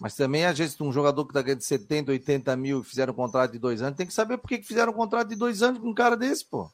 [0.00, 3.16] Mas também, às vezes, um jogador que está ganhando 70, 80 mil e fizeram um
[3.16, 5.78] contrato de dois anos, tem que saber por que fizeram um contrato de dois anos
[5.78, 6.70] com um cara desse, pô.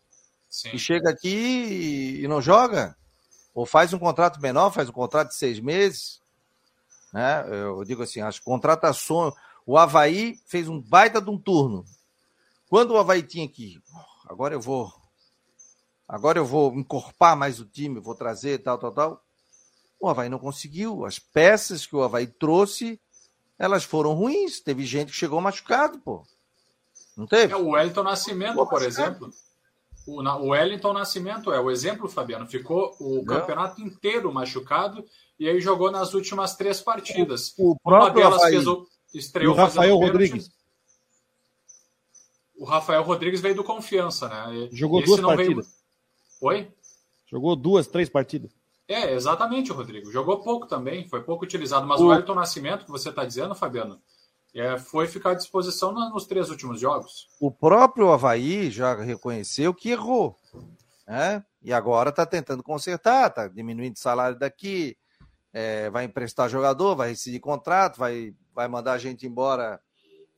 [0.48, 0.70] Sim.
[0.70, 2.96] Que chega aqui e não joga.
[3.56, 6.20] Ou faz um contrato menor, faz um contrato de seis meses.
[7.10, 7.42] Né?
[7.50, 9.32] Eu digo assim, as contratações.
[9.64, 11.82] O Havaí fez um baita de um turno.
[12.68, 13.80] Quando o Havaí tinha que.
[14.28, 14.92] Agora eu vou.
[16.06, 19.24] Agora eu vou encorpar mais o time, vou trazer tal, tal, tal.
[19.98, 21.06] O Havaí não conseguiu.
[21.06, 23.00] As peças que o Havaí trouxe,
[23.58, 24.60] elas foram ruins.
[24.60, 26.26] Teve gente que chegou machucado, pô.
[27.16, 27.54] Não teve?
[27.54, 29.32] É, o Wellington Nascimento, por exemplo.
[30.06, 32.46] O, o Wellington Nascimento é o exemplo, Fabiano.
[32.46, 35.04] Ficou o campeonato inteiro machucado
[35.38, 37.52] e aí jogou nas últimas três partidas.
[37.58, 40.50] O, o próprio Uma delas fez o, estreou o Rafael Rodrigues.
[42.56, 44.68] O Rafael Rodrigues veio do Confiança, né?
[44.72, 45.66] Jogou Esse duas partidas.
[45.66, 46.52] Veio...
[46.52, 46.72] Oi?
[47.30, 48.50] Jogou duas, três partidas.
[48.88, 50.12] É, exatamente, Rodrigo.
[50.12, 51.86] Jogou pouco também, foi pouco utilizado.
[51.86, 54.00] Mas o, o Wellington Nascimento, que você está dizendo, Fabiano,
[54.56, 57.28] é, foi ficar à disposição nos três últimos jogos.
[57.38, 60.34] O próprio Havaí já reconheceu que errou.
[61.06, 61.44] Né?
[61.60, 64.96] E agora está tentando consertar, está diminuindo o salário daqui,
[65.52, 69.78] é, vai emprestar jogador, vai rescindir contrato, vai, vai mandar a gente embora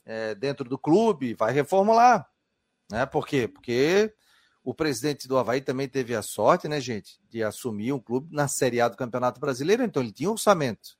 [0.04, 2.28] é, dentro do clube, vai reformular.
[2.90, 3.06] Né?
[3.06, 3.46] Por quê?
[3.46, 4.12] Porque
[4.64, 8.48] o presidente do Havaí também teve a sorte, né, gente, de assumir um clube na
[8.48, 10.97] Série A do Campeonato Brasileiro, então ele tinha orçamento.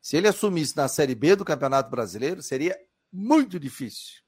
[0.00, 2.78] Se ele assumisse na Série B do Campeonato Brasileiro, seria
[3.12, 4.22] muito difícil.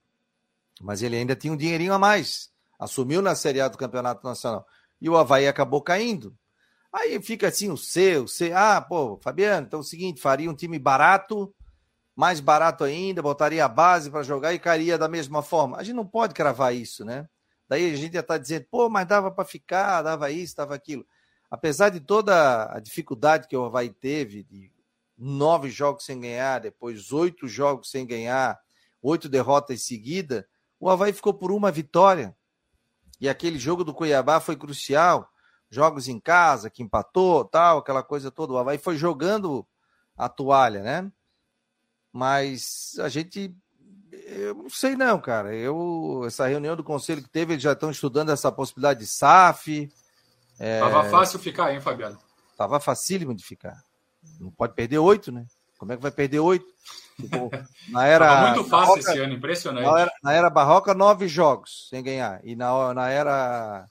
[0.81, 2.51] Mas ele ainda tinha um dinheirinho a mais.
[2.79, 4.67] Assumiu na Série A do Campeonato Nacional.
[5.01, 6.37] E o Havaí acabou caindo.
[6.93, 8.53] Aí fica assim o C, o C.
[8.53, 11.55] Ah, pô, Fabiano, então é o seguinte: faria um time barato,
[12.17, 15.77] mais barato ainda, botaria a base para jogar e cairia da mesma forma.
[15.77, 17.29] A gente não pode cravar isso, né?
[17.69, 21.07] Daí a gente já está dizendo, pô, mas dava para ficar, dava isso, dava aquilo.
[21.49, 24.73] Apesar de toda a dificuldade que o Havaí teve de
[25.21, 28.59] nove jogos sem ganhar, depois oito jogos sem ganhar,
[29.03, 30.45] oito derrotas seguidas,
[30.81, 32.35] o Havaí ficou por uma vitória.
[33.21, 35.29] E aquele jogo do Cuiabá foi crucial.
[35.69, 38.55] Jogos em casa, que empatou, tal, aquela coisa toda.
[38.55, 39.65] O Havaí foi jogando
[40.17, 41.13] a toalha, né?
[42.11, 43.55] Mas a gente.
[44.11, 45.55] Eu não sei, não, cara.
[45.55, 49.93] Eu, essa reunião do conselho que teve, eles já estão estudando essa possibilidade de SAF.
[50.59, 50.81] É...
[50.81, 52.19] Tava fácil ficar, hein, Fabiano?
[52.57, 53.81] Tava facílimo de ficar.
[54.41, 55.47] Não pode perder oito, né?
[55.79, 56.67] Como é que vai perder oito?
[57.17, 57.51] Tipo,
[57.89, 58.27] na era.
[58.27, 59.85] Tava muito fácil barroca, esse ano, impressionante.
[59.85, 62.41] Na era, na era, Barroca, nove jogos sem ganhar.
[62.45, 63.87] E na, na era.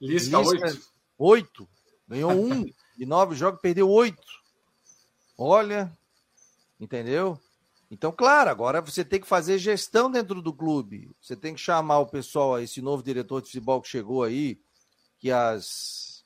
[0.00, 0.80] Lisca, oito.
[1.18, 1.68] Oito.
[2.06, 2.64] Ganhou um.
[2.96, 4.22] de nove jogos, perdeu oito.
[5.36, 5.92] Olha,
[6.80, 7.38] entendeu?
[7.90, 11.10] Então, claro, agora você tem que fazer gestão dentro do clube.
[11.20, 14.60] Você tem que chamar o pessoal, esse novo diretor de futebol que chegou aí,
[15.18, 16.22] que as.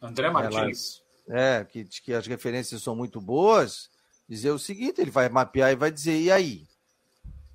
[0.00, 1.02] André Martins.
[1.30, 3.88] É, que, que as referências são muito boas.
[4.28, 6.68] Dizer o seguinte: ele vai mapear e vai dizer, e aí?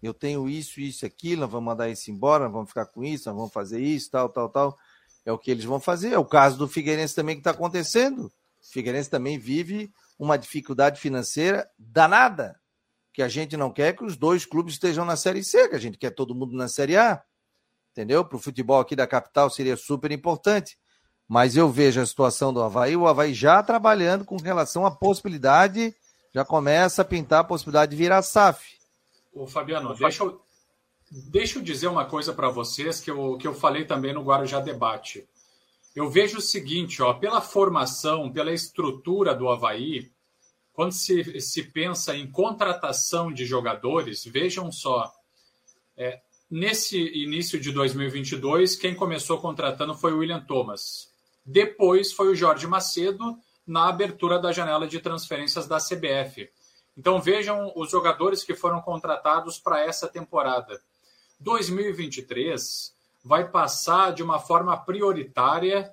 [0.02, 3.28] Eu tenho isso, isso, aquilo, nós vamos mandar isso embora, nós vamos ficar com isso,
[3.28, 4.78] nós vamos fazer isso, tal, tal, tal.
[5.26, 6.14] É o que eles vão fazer.
[6.14, 8.26] É o caso do Figueirense também que está acontecendo.
[8.26, 12.60] O Figueirense também vive uma dificuldade financeira danada
[13.12, 15.80] que a gente não quer que os dois clubes estejam na Série C, que a
[15.80, 17.24] gente quer todo mundo na Série A.
[17.92, 18.26] Entendeu?
[18.26, 20.78] Para o futebol aqui da capital seria super importante.
[21.28, 25.96] Mas eu vejo a situação do Havaí, o Havaí já trabalhando com relação à possibilidade,
[26.34, 28.76] já começa a pintar a possibilidade de virar SAF.
[29.34, 30.42] Ô, Fabiano, deixa eu,
[31.10, 34.60] deixa eu dizer uma coisa para vocês que eu, que eu falei também no Guarujá
[34.60, 35.28] Debate.
[35.96, 40.12] Eu vejo o seguinte, ó, pela formação, pela estrutura do Havaí,
[40.74, 45.10] quando se, se pensa em contratação de jogadores, vejam só,
[45.96, 46.20] é,
[46.52, 51.15] nesse início de 2022, quem começou contratando foi o William Thomas.
[51.46, 56.50] Depois foi o Jorge Macedo na abertura da janela de transferências da CBF.
[56.98, 60.82] Então vejam os jogadores que foram contratados para essa temporada.
[61.40, 65.92] 2023 vai passar de uma forma prioritária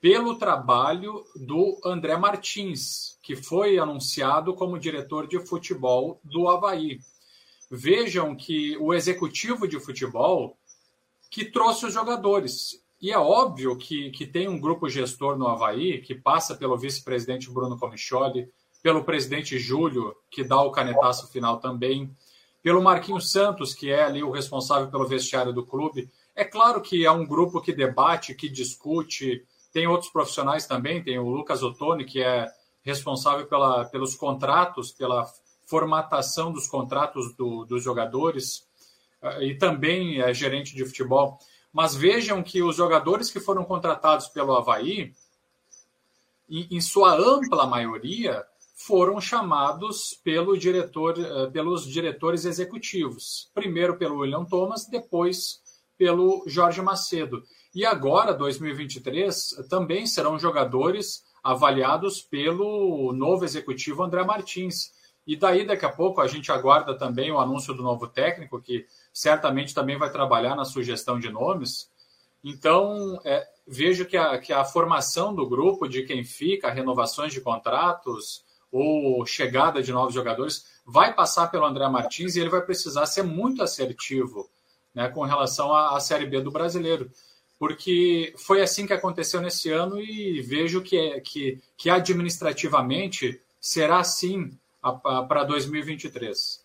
[0.00, 7.00] pelo trabalho do André Martins, que foi anunciado como diretor de futebol do Havaí.
[7.70, 10.56] Vejam que o executivo de futebol
[11.30, 12.82] que trouxe os jogadores.
[13.00, 17.50] E é óbvio que, que tem um grupo gestor no Havaí, que passa pelo vice-presidente
[17.50, 18.48] Bruno Comicholi,
[18.82, 22.10] pelo presidente Júlio, que dá o canetaço final também,
[22.62, 26.10] pelo Marquinhos Santos, que é ali o responsável pelo vestiário do clube.
[26.34, 31.18] É claro que é um grupo que debate, que discute, tem outros profissionais também, tem
[31.18, 32.46] o Lucas Ottoni, que é
[32.82, 35.26] responsável pela, pelos contratos, pela
[35.66, 38.66] formatação dos contratos do, dos jogadores,
[39.22, 41.38] eh, e também é gerente de futebol.
[41.78, 45.12] Mas vejam que os jogadores que foram contratados pelo Havaí,
[46.50, 53.48] em, sua ampla maioria, foram chamados pelo diretor, eh, pelos diretores executivos.
[53.54, 55.62] Primeiro pelo William Thomas, depois
[55.96, 57.44] pelo Jorge Macedo.
[57.72, 64.92] E agora, 2023, também serão jogadores avaliados pelo novo executivo André Martins.
[65.24, 68.84] E daí, daqui a pouco, a gente aguarda também o anúncio do novo técnico, que
[69.12, 71.90] certamente também vai trabalhar na sugestão de nomes.
[72.42, 77.40] Então, é, vejo que a, que a formação do grupo, de quem fica, renovações de
[77.40, 83.06] contratos ou chegada de novos jogadores, vai passar pelo André Martins e ele vai precisar
[83.06, 84.48] ser muito assertivo
[84.94, 87.10] né, com relação à, à Série B do brasileiro
[87.58, 93.98] porque foi assim que aconteceu nesse ano e vejo que, é, que, que administrativamente será
[93.98, 94.56] assim
[95.02, 96.64] para 2023.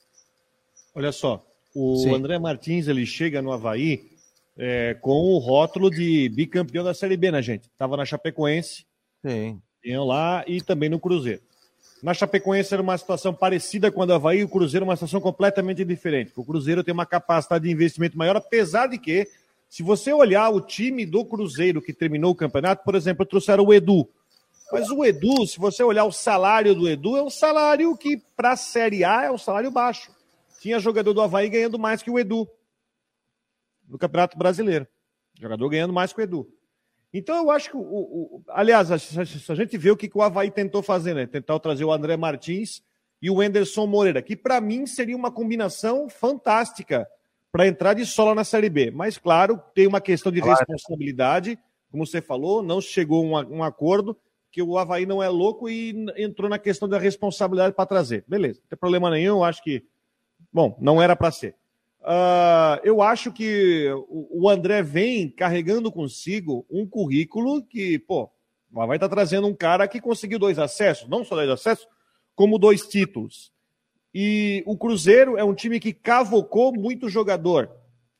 [0.96, 2.14] Olha só, o Sim.
[2.14, 4.12] André Martins ele chega no Havaí
[4.58, 7.64] é, com o rótulo de bicampeão da Série B, né, gente?
[7.64, 8.86] Estava na Chapecoense,
[9.26, 9.60] Sim.
[10.06, 11.42] lá e também no Cruzeiro.
[12.04, 15.86] Na Chapecoense era uma situação parecida com a do Havaí, o Cruzeiro uma situação completamente
[15.86, 16.34] diferente.
[16.36, 19.28] O Cruzeiro tem uma capacidade de investimento maior, apesar de que
[19.70, 23.74] se você olhar o time do Cruzeiro que terminou o campeonato, por exemplo, trouxeram o
[23.74, 24.08] Edu.
[24.72, 28.52] Mas o Edu, se você olhar o salário do Edu, é um salário que, para
[28.52, 30.12] a Série A, é um salário baixo.
[30.64, 32.48] Tinha jogador do Havaí ganhando mais que o Edu
[33.86, 34.88] no Campeonato Brasileiro.
[35.38, 36.50] Jogador ganhando mais que o Edu.
[37.14, 40.22] Então eu acho que, o, o aliás, a, a, gente vê o que, que o
[40.22, 41.28] Havaí tentou fazer, né?
[41.28, 42.82] Tentar trazer o André Martins
[43.22, 47.06] e o Enderson Moreira, que para mim seria uma combinação fantástica
[47.52, 48.90] para entrar de sola na Série B.
[48.90, 50.58] Mas, claro, tem uma questão de claro.
[50.58, 51.60] responsabilidade,
[51.92, 54.18] como você falou, não chegou a um, um acordo,
[54.50, 58.24] que o Havaí não é louco e entrou na questão da responsabilidade para trazer.
[58.26, 59.84] Beleza, não tem problema nenhum, acho que.
[60.54, 61.56] Bom, não era para ser.
[62.02, 68.30] Uh, eu acho que o, André vem carregando consigo um currículo que, pô,
[68.72, 71.88] o Havaí está trazendo um cara que conseguiu dois acessos, não só dois acessos,
[72.36, 73.54] como dois títulos.
[74.14, 77.72] E o Cruzeiro é um time que cavocou muito jogador.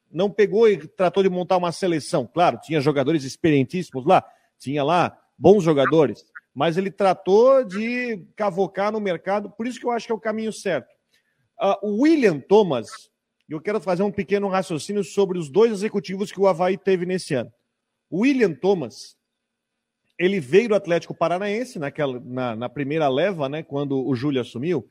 [0.10, 2.26] Não pegou e tratou de montar uma seleção.
[2.26, 4.24] Claro, tinha jogadores experientíssimos lá,
[4.58, 9.92] tinha lá bons jogadores, mas ele tratou de cavocar no mercado, por isso que eu
[9.92, 10.94] acho que é o caminho certo.
[11.64, 13.10] Uh, William Thomas,
[13.48, 17.34] eu quero fazer um pequeno raciocínio sobre os dois executivos que o Havaí teve nesse
[17.36, 17.50] ano.
[18.12, 19.16] William Thomas,
[20.20, 24.86] ele veio do Atlético Paranaense naquela, na, na primeira leva, né, quando o Júlio assumiu,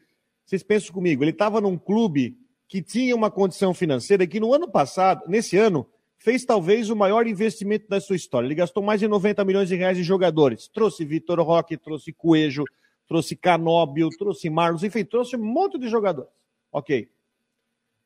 [0.47, 4.67] vocês pensam comigo, ele estava num clube que tinha uma condição financeira que no ano
[4.67, 8.47] passado, nesse ano, fez talvez o maior investimento da sua história.
[8.47, 10.69] Ele gastou mais de 90 milhões de reais em jogadores.
[10.69, 12.65] Trouxe Vitor Roque, trouxe Coelho,
[13.07, 16.31] trouxe Canóbio, trouxe Marlos, enfim, trouxe um monte de jogadores.
[16.73, 17.09] Ok.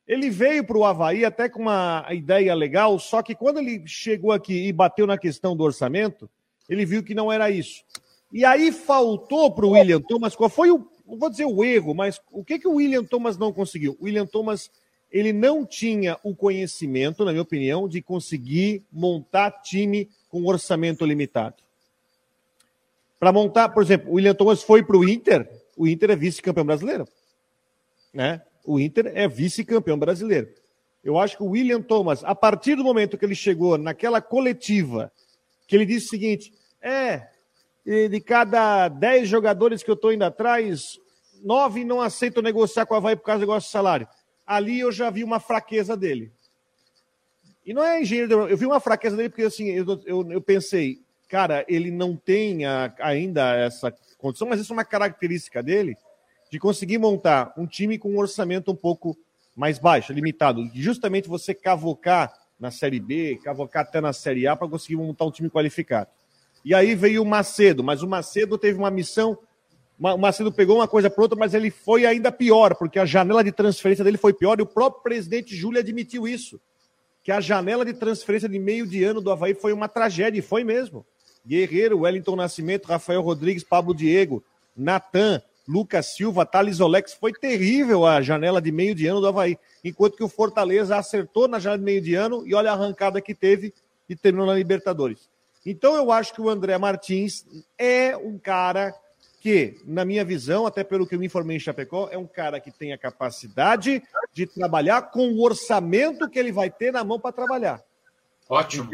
[0.07, 4.31] Ele veio para o Havaí até com uma ideia legal, só que quando ele chegou
[4.33, 6.31] aqui e bateu na questão do orçamento,
[6.69, 7.85] ele viu que não era isso.
[8.33, 11.95] E aí faltou para o William Thomas, qual foi o, não vou dizer o erro,
[11.95, 13.97] mas o que, que o William Thomas não conseguiu?
[14.01, 14.71] O William Thomas,
[15.11, 21.57] ele não tinha o conhecimento, na minha opinião, de conseguir montar time com orçamento limitado.
[23.19, 26.67] Para montar, por exemplo, o William Thomas foi para o Inter, o Inter é vice-campeão
[26.67, 27.09] brasileiro.
[28.13, 28.43] Né?
[28.67, 30.49] O Inter é vice-campeão brasileiro.
[31.05, 35.13] Eu acho que o William Thomas, a partir do momento que ele chegou naquela coletiva,
[35.69, 36.53] que ele disse o seguinte:
[36.83, 37.29] é,
[37.85, 40.99] de cada 10 jogadores que eu estou indo atrás,
[41.45, 44.09] nove não aceitam negociar com a Havaí por causa do negócio de salário.
[44.45, 46.33] Ali eu já vi uma fraqueza dele.
[47.65, 51.01] E não é engenheiro, eu vi uma fraqueza dele porque assim, eu, eu, eu pensei,
[51.29, 55.97] cara, ele não tem a, ainda essa condição, mas isso é uma característica dele
[56.51, 59.17] de conseguir montar um time com um orçamento um pouco
[59.57, 64.69] mais baixo, limitado, justamente você cavocar na Série B, cavocar até na Série A para
[64.69, 66.11] conseguir montar um time qualificado.
[66.65, 69.39] E aí veio o Macedo, mas o Macedo teve uma missão,
[69.99, 73.43] o Macedo pegou uma coisa para outra, mas ele foi ainda pior, porque a janela
[73.43, 76.61] de transferência dele foi pior e o próprio presidente Júlio admitiu isso,
[77.23, 80.43] que a janela de transferência de meio de ano do Havaí foi uma tragédia, e
[80.43, 81.05] foi mesmo.
[81.47, 84.43] Guerreiro, Wellington Nascimento, Rafael Rodrigues, Pablo Diego,
[84.77, 87.13] Natan, Lucas Silva, Thales Olex.
[87.15, 89.59] Foi terrível a janela de meio de ano do Havaí.
[89.85, 93.21] Enquanto que o Fortaleza acertou na janela de meio de ano e olha a arrancada
[93.21, 93.75] que teve
[94.09, 95.29] e terminou na Libertadores.
[95.65, 97.45] Então eu acho que o André Martins
[97.77, 98.95] é um cara
[99.41, 102.59] que, na minha visão, até pelo que eu me informei em Chapecó, é um cara
[102.59, 104.03] que tem a capacidade
[104.33, 107.81] de trabalhar com o orçamento que ele vai ter na mão para trabalhar.
[108.49, 108.89] Ótimo.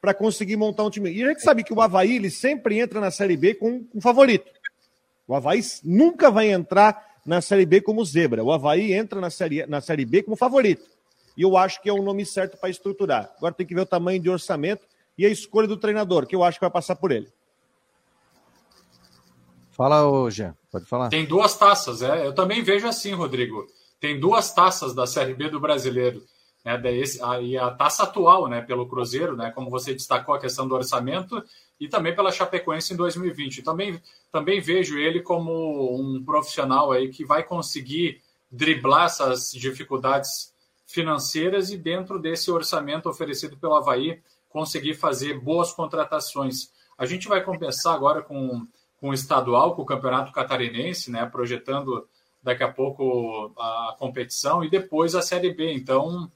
[0.00, 1.10] Para conseguir montar um time.
[1.10, 4.00] E a gente sabe que o Havaí ele sempre entra na Série B com um
[4.00, 4.50] favorito.
[5.28, 8.42] O Havaí nunca vai entrar na Série B como zebra.
[8.42, 10.88] O Havaí entra na Série, na série B como favorito.
[11.36, 13.30] E eu acho que é o nome certo para estruturar.
[13.36, 14.86] Agora tem que ver o tamanho de orçamento
[15.16, 17.28] e a escolha do treinador, que eu acho que vai passar por ele.
[19.70, 21.10] Fala, hoje, pode falar.
[21.10, 22.26] Tem duas taças, é.
[22.26, 23.66] Eu também vejo assim, Rodrigo.
[24.00, 26.24] Tem duas taças da Série B do brasileiro.
[26.64, 26.80] Né,
[27.42, 31.42] e a taça atual, né, pelo Cruzeiro, né, como você destacou a questão do orçamento,
[31.80, 33.62] e também pela Chapecoense em 2020.
[33.62, 34.00] Também,
[34.32, 40.52] também vejo ele como um profissional aí que vai conseguir driblar essas dificuldades
[40.86, 46.72] financeiras e dentro desse orçamento oferecido pelo Havaí conseguir fazer boas contratações.
[46.96, 48.66] A gente vai compensar agora com,
[49.00, 52.08] com o estadual, com o Campeonato Catarinense, né, projetando
[52.42, 55.72] daqui a pouco a competição e depois a Série B.
[55.74, 56.30] Então,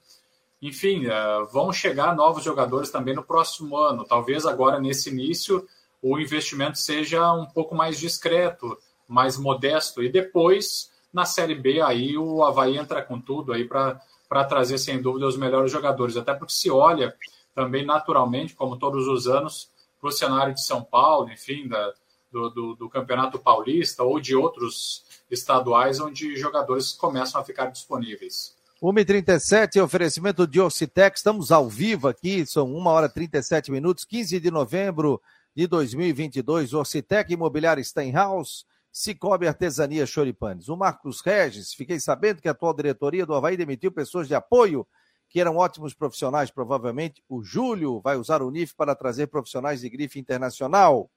[0.62, 4.05] enfim, uh, vão chegar novos jogadores também no próximo ano.
[4.05, 5.66] Talvez agora, nesse início,
[6.01, 10.05] o investimento seja um pouco mais discreto, mais modesto.
[10.05, 15.03] E depois, na Série B, aí o Havaí entra com tudo aí para trazer, sem
[15.03, 16.16] dúvida, os melhores jogadores.
[16.16, 17.12] Até porque se olha
[17.53, 19.68] também naturalmente, como todos os anos,
[20.01, 21.92] para o cenário de São Paulo, enfim, da,
[22.31, 28.57] do, do, do Campeonato Paulista ou de outros estaduais onde jogadores começam a ficar disponíveis.
[28.83, 34.40] 1h37, oferecimento de Ocitec, estamos ao vivo aqui, são 1 hora e 37 minutos, 15
[34.40, 35.23] de novembro
[35.55, 40.68] de 2022, Ocitec Imobiliário Steinhaus, Cicobi Artesania Choripanes.
[40.68, 44.85] O Marcos Regis, fiquei sabendo que a atual diretoria do Havaí demitiu pessoas de apoio,
[45.29, 47.23] que eram ótimos profissionais, provavelmente.
[47.29, 51.09] O Júlio vai usar o NIF para trazer profissionais de grife internacional.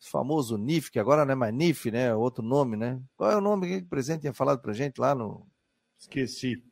[0.00, 2.14] O famoso NIF, que agora não é mais NIF, né?
[2.14, 3.00] Outro nome, né?
[3.16, 5.44] Qual é o nome que o presidente tinha falado para gente lá no
[6.04, 6.62] Esqueci.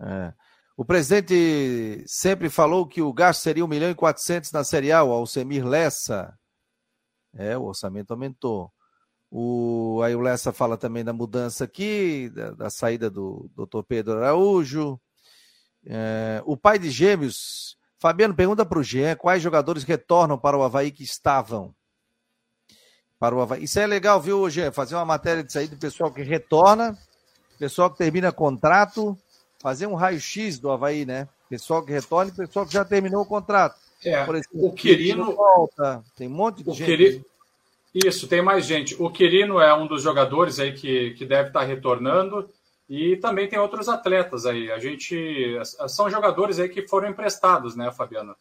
[0.00, 0.32] É.
[0.76, 5.02] O presidente sempre falou que o gasto seria 1 milhão e 400 na Série A,
[5.02, 6.38] o Alcemir Lessa.
[7.34, 8.72] É, o orçamento aumentou.
[9.30, 14.18] O, aí o Lessa fala também da mudança aqui, da, da saída do doutor Pedro
[14.18, 15.00] Araújo.
[15.84, 20.62] É, o pai de gêmeos, Fabiano, pergunta para o Jean quais jogadores retornam para o
[20.62, 21.74] Havaí que estavam.
[23.18, 23.64] Para o Havaí.
[23.64, 24.70] Isso é legal, viu, Jean?
[24.70, 26.96] Fazer uma matéria disso aí do pessoal que retorna
[27.58, 29.16] pessoal que termina contrato,
[29.58, 31.28] fazer um raio-x do Havaí, né?
[31.48, 33.76] Pessoal que retorna e pessoal que já terminou o contrato.
[34.04, 35.34] É, Por exemplo, o Quirino.
[35.34, 36.86] Volta, tem um monte de o gente.
[36.86, 37.26] Quiri...
[37.94, 38.94] Isso, tem mais gente.
[39.02, 42.48] O Quirino é um dos jogadores aí que, que deve estar retornando.
[42.88, 44.70] E também tem outros atletas aí.
[44.70, 45.58] A gente.
[45.88, 48.36] São jogadores aí que foram emprestados, né, Fabiano?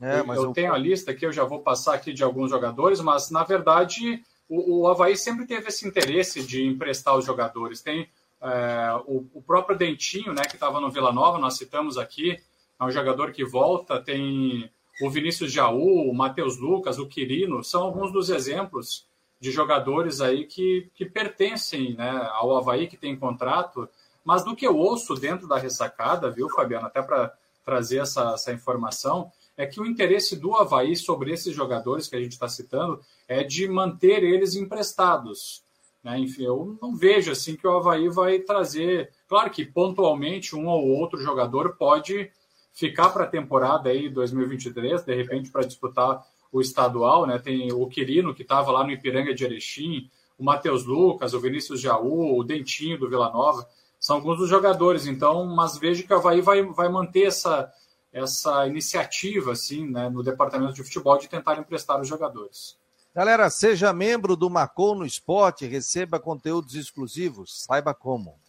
[0.00, 3.00] É, eu, eu tenho a lista aqui, eu já vou passar aqui de alguns jogadores,
[3.00, 7.82] mas na verdade o, o Havaí sempre teve esse interesse de emprestar os jogadores.
[7.82, 8.08] Tem
[8.42, 12.38] é, o, o, próprio Dentinho, né, que estava no Vila Nova, nós citamos aqui,
[12.78, 14.68] é um jogador que volta, tem
[15.00, 19.06] o Vinícius Jaú, o Matheus Lucas, o Quirino, são alguns dos exemplos
[19.40, 23.88] de jogadores aí que, que pertencem né, ao Havaí, que tem contrato.
[24.24, 27.32] Mas do que eu ouço dentro da ressacada, viu, Fabiano, até para
[27.64, 32.20] trazer essa, essa informação, é que o interesse do Havaí sobre esses jogadores que a
[32.20, 35.61] gente está citando é de manter eles emprestados.
[36.02, 36.18] Né?
[36.18, 39.10] Enfim, eu não vejo assim que o Havaí vai trazer.
[39.28, 42.30] Claro que pontualmente um ou outro jogador pode
[42.72, 47.38] ficar para a temporada aí 2023, de repente para disputar o estadual, né?
[47.38, 51.80] Tem o Quirino que estava lá no Ipiranga de Erechim, o Matheus Lucas, o Vinícius
[51.80, 53.66] Jaú, o Dentinho do Vila Nova,
[53.98, 55.06] são alguns dos jogadores.
[55.06, 57.72] Então, mas vejo que o Havaí vai, vai manter essa,
[58.12, 62.76] essa iniciativa assim, né, no departamento de futebol de tentar emprestar os jogadores.
[63.14, 68.40] Galera, seja membro do Marcou no Esporte, receba conteúdos exclusivos, saiba como.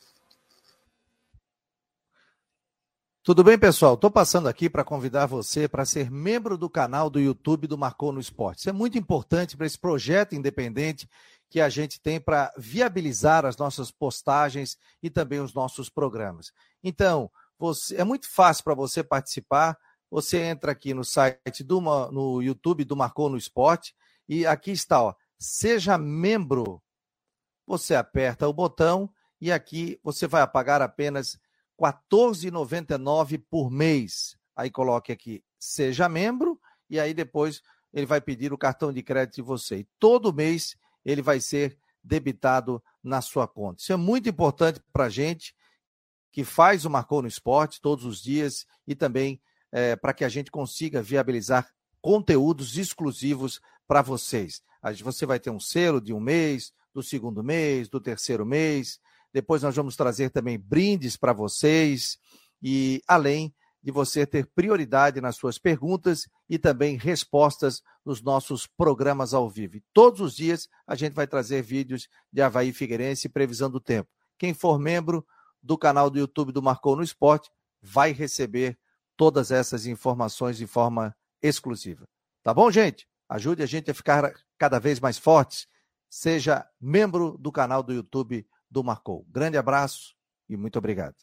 [3.21, 3.95] Tudo bem, pessoal?
[3.95, 8.13] Estou passando aqui para convidar você para ser membro do canal do YouTube do Marcou
[8.13, 8.59] no Esporte.
[8.59, 11.09] Isso é muito importante para esse projeto independente
[11.49, 16.53] que a gente tem para viabilizar as nossas postagens e também os nossos programas.
[16.81, 19.77] Então, você, é muito fácil para você participar.
[20.09, 23.93] Você entra aqui no site do no YouTube do Marcou no Esporte
[24.27, 26.81] e aqui está, ó, seja membro.
[27.65, 29.09] Você aperta o botão
[29.39, 31.37] e aqui você vai pagar apenas
[31.79, 34.37] 14,99 por mês.
[34.55, 36.59] Aí coloque aqui, seja membro,
[36.89, 37.61] e aí depois
[37.93, 39.77] ele vai pedir o cartão de crédito de você.
[39.77, 43.81] E todo mês ele vai ser debitado na sua conta.
[43.81, 45.55] Isso é muito importante para a gente
[46.31, 50.29] que faz o Marcou no Esporte todos os dias e também é, para que a
[50.29, 51.69] gente consiga viabilizar
[52.01, 54.61] conteúdos exclusivos para vocês.
[55.03, 58.99] Você vai ter um selo de um mês, do segundo mês, do terceiro mês,
[59.33, 62.19] depois nós vamos trazer também brindes para vocês
[62.61, 69.33] e além de você ter prioridade nas suas perguntas e também respostas nos nossos programas
[69.33, 69.77] ao vivo.
[69.77, 73.81] E todos os dias a gente vai trazer vídeos de Havaí Figueirense e previsão do
[73.81, 74.09] tempo.
[74.37, 75.25] Quem for membro
[75.61, 77.49] do canal do YouTube do Marcou no Esporte
[77.81, 78.77] vai receber
[79.17, 82.07] todas essas informações de forma exclusiva.
[82.41, 83.07] Tá bom, gente?
[83.29, 85.67] Ajude a gente a ficar cada vez mais fortes.
[86.09, 89.25] Seja membro do canal do YouTube do Marcou.
[89.29, 90.15] Grande abraço
[90.49, 91.15] e muito obrigado.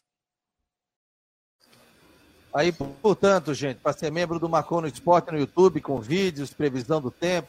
[2.53, 7.01] Aí, portanto, gente, para ser membro do Marcou no Esporte no YouTube, com vídeos, previsão
[7.01, 7.47] do tempo,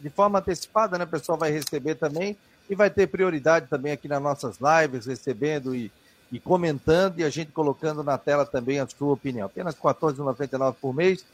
[0.00, 1.04] de forma antecipada, né?
[1.04, 2.36] O pessoal vai receber também
[2.70, 5.90] e vai ter prioridade também aqui nas nossas lives, recebendo e,
[6.30, 9.46] e comentando e a gente colocando na tela também a sua opinião.
[9.46, 11.24] Apenas R$ 14,99 por mês.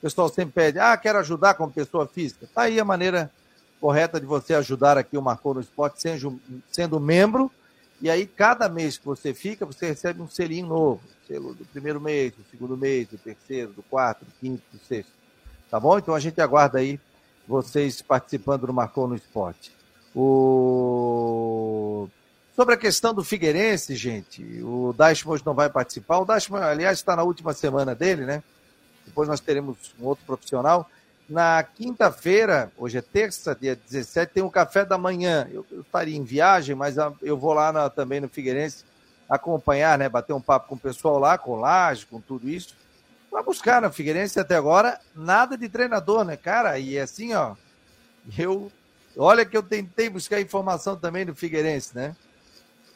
[0.00, 2.46] O pessoal sempre pede, ah, quero ajudar como pessoa física.
[2.46, 3.30] Está aí a maneira
[3.80, 6.40] correta de você ajudar aqui o Marcou no Esporte, sendo,
[6.70, 7.50] sendo membro
[8.02, 11.02] e aí, cada mês que você fica, você recebe um selinho novo.
[11.28, 15.12] Selo do primeiro mês, do segundo mês, do terceiro, do quarto, do quinto, do sexto.
[15.70, 15.98] Tá bom?
[15.98, 16.98] Então a gente aguarda aí
[17.46, 19.70] vocês participando do Marcou no Esporte.
[20.16, 22.08] O...
[22.56, 26.18] Sobre a questão do Figueirense, gente, o Dashmo hoje não vai participar.
[26.18, 28.42] O Dashmo, aliás, está na última semana dele, né?
[29.10, 30.88] Depois nós teremos um outro profissional.
[31.28, 35.48] Na quinta-feira, hoje é terça, dia 17, tem um café da manhã.
[35.52, 38.84] Eu, eu estaria em viagem, mas eu vou lá na, também no Figueirense
[39.28, 40.08] acompanhar, né?
[40.08, 42.76] Bater um papo com o pessoal lá, com laje, com tudo isso.
[43.30, 46.78] Para buscar no Figueirense até agora, nada de treinador, né, cara?
[46.78, 47.54] E assim, ó,
[48.38, 48.70] eu.
[49.16, 52.14] Olha que eu tentei buscar informação também do Figueirense, né?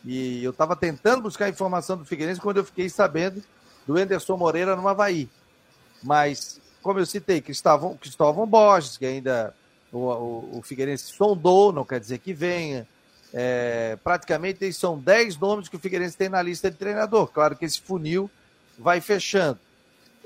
[0.05, 3.43] E eu estava tentando buscar informação do Figueirense quando eu fiquei sabendo
[3.87, 5.29] do Enderson Moreira no Havaí.
[6.05, 9.55] Mas como eu citei, Cristóvão, Cristóvão Borges, que ainda
[9.90, 12.86] o, o, o Figueirense sondou, não quer dizer que venha.
[13.32, 17.26] É, praticamente são 10 nomes que o Figueirense tem na lista de treinador.
[17.28, 18.30] Claro que esse funil
[18.78, 19.59] vai fechando.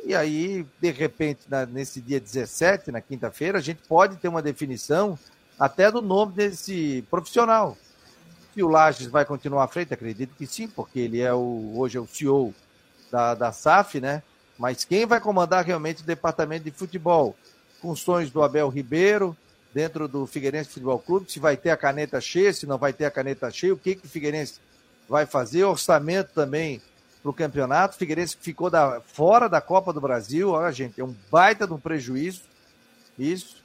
[0.05, 4.43] E aí, de repente, na, nesse dia 17, na quinta-feira, a gente pode ter uma
[4.43, 5.19] definição
[5.59, 7.77] até do nome desse profissional.
[8.53, 11.99] Se o Lages vai continuar à frente, acredito que sim, porque ele é o, hoje
[11.99, 12.53] é o CEO
[13.11, 14.23] da, da SAF, né?
[14.59, 17.37] Mas quem vai comandar realmente o departamento de futebol?
[17.81, 19.37] Funções do Abel Ribeiro,
[19.73, 23.05] dentro do Figueirense Futebol Clube, se vai ter a caneta cheia, se não vai ter
[23.05, 24.61] a caneta cheia, o que, que o Figueirense
[25.09, 26.83] vai fazer, orçamento também
[27.23, 27.95] para o campeonato.
[27.95, 31.73] O Figueirense ficou da, fora da Copa do Brasil, olha, gente, é um baita de
[31.73, 32.43] um prejuízo,
[33.17, 33.63] isso,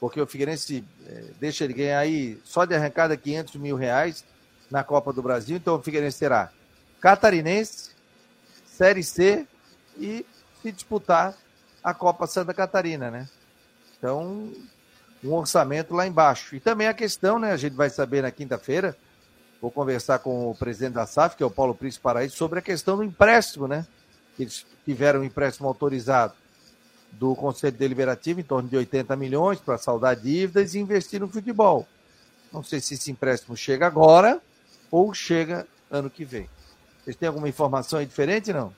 [0.00, 4.24] porque o Figueirense é, deixa ele ganhar aí só de arrancada 500 mil reais
[4.70, 6.50] na Copa do Brasil, então o Figueirense terá
[7.00, 7.90] Catarinense,
[8.66, 9.46] Série C
[9.98, 10.24] e
[10.62, 11.34] se disputar
[11.82, 13.28] a Copa Santa Catarina, né?
[13.98, 14.52] Então,
[15.22, 16.54] um orçamento lá embaixo.
[16.56, 17.52] E também a questão, né?
[17.52, 18.96] A gente vai saber na quinta-feira,
[19.60, 22.62] vou conversar com o presidente da SAF, que é o Paulo Príncipe Paraíso, sobre a
[22.62, 23.86] questão do empréstimo, né?
[24.38, 26.34] Eles tiveram um empréstimo autorizado
[27.12, 31.86] do Conselho Deliberativo em torno de 80 milhões para saldar dívidas e investir no futebol.
[32.52, 34.40] Não sei se esse empréstimo chega agora
[34.90, 36.48] ou chega ano que vem.
[37.04, 38.72] Vocês têm alguma informação aí diferente, não?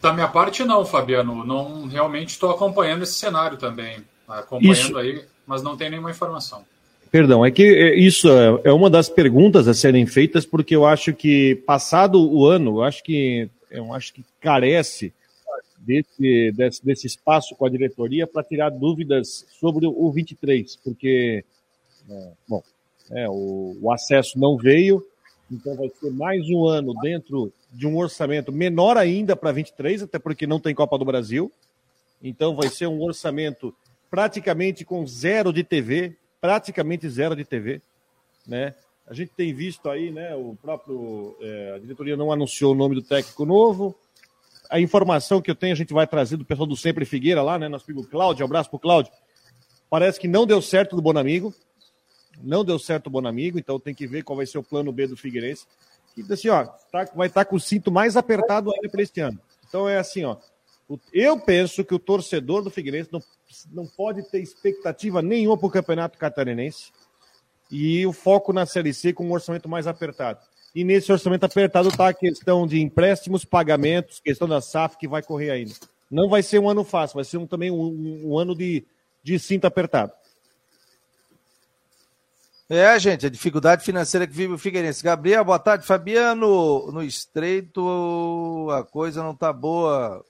[0.00, 1.44] Da minha parte, não, Fabiano.
[1.44, 3.98] Não realmente estou acompanhando esse cenário também.
[4.26, 4.96] Acompanhando isso.
[4.96, 6.64] aí, mas não tem nenhuma informação.
[7.10, 10.86] Perdão, é que é, isso é, é uma das perguntas a serem feitas, porque eu
[10.86, 15.12] acho que, passado o ano, eu acho que, eu acho que carece
[15.76, 21.44] desse, desse, desse espaço com a diretoria para tirar dúvidas sobre o 23, porque,
[22.08, 22.62] é, bom,
[23.10, 25.04] é, o, o acesso não veio,
[25.50, 30.18] então vai ser mais um ano dentro de um orçamento menor ainda para 23, até
[30.18, 31.50] porque não tem Copa do Brasil.
[32.22, 33.74] Então vai ser um orçamento
[34.10, 37.80] praticamente com zero de TV, praticamente zero de TV,
[38.46, 38.74] né?
[39.06, 40.36] A gente tem visto aí, né?
[40.36, 43.96] O próprio é, a diretoria não anunciou o nome do técnico novo.
[44.68, 47.58] A informação que eu tenho a gente vai trazer do pessoal do Sempre Figueira lá,
[47.58, 47.68] né?
[47.68, 49.12] Nosso amigo Cláudio, abraço pro Cláudio.
[49.88, 51.52] Parece que não deu certo do Bonamigo,
[52.42, 55.06] não deu certo o Bonamigo, então tem que ver qual vai ser o plano B
[55.06, 55.66] do Figueirense.
[56.16, 59.20] E assim, ó, tá, vai estar tá com o cinto mais apertado ainda para este
[59.20, 59.38] ano.
[59.68, 60.36] Então é assim, ó.
[61.12, 63.22] Eu penso que o torcedor do Figueirense não,
[63.72, 66.90] não pode ter expectativa nenhuma para o Campeonato Catarinense
[67.70, 70.40] e o foco na Série C com um orçamento mais apertado.
[70.74, 75.22] E nesse orçamento apertado está a questão de empréstimos, pagamentos, questão da SAF que vai
[75.22, 75.74] correr ainda.
[76.10, 78.84] Não vai ser um ano fácil, vai ser um, também um, um ano de,
[79.22, 80.12] de cinto apertado.
[82.72, 85.02] É, gente, a dificuldade financeira que vive o Figueirense.
[85.02, 85.84] Gabriel, boa tarde.
[85.84, 90.24] Fabiano, no estreito a coisa não tá boa.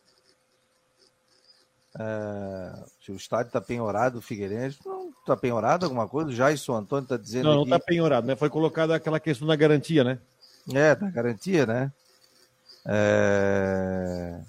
[1.99, 4.79] É, o estádio está penhorado, o Figueirense.
[4.87, 6.33] Não está penhorado alguma coisa?
[6.33, 7.45] Já isso o Antônio está dizendo.
[7.45, 8.35] Não, não está penhorado, né?
[8.35, 10.19] Foi colocada aquela questão da garantia, né?
[10.73, 11.93] É, da garantia, né?
[12.87, 14.41] É...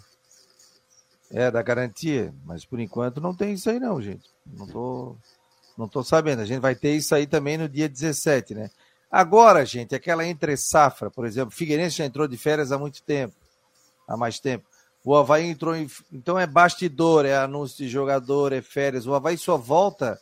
[1.30, 2.34] é, da garantia.
[2.46, 4.30] Mas por enquanto não tem isso aí, não, gente.
[4.46, 5.18] Não tô.
[5.78, 6.42] Não estou sabendo.
[6.42, 8.70] A gente vai ter isso aí também no dia 17, né?
[9.12, 13.36] Agora, gente, aquela entre safra, por exemplo, Figueirense já entrou de férias há muito tempo,
[14.08, 14.66] há mais tempo.
[15.04, 15.90] O Havaí entrou em.
[16.12, 19.06] Então é bastidor, é anúncio de jogador, é férias.
[19.06, 20.20] O Havaí só volta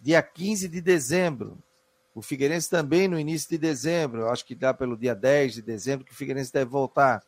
[0.00, 1.58] dia 15 de dezembro.
[2.14, 4.28] O Figueirense também no início de dezembro.
[4.28, 7.22] Acho que dá pelo dia 10 de dezembro que o Figueirense deve voltar.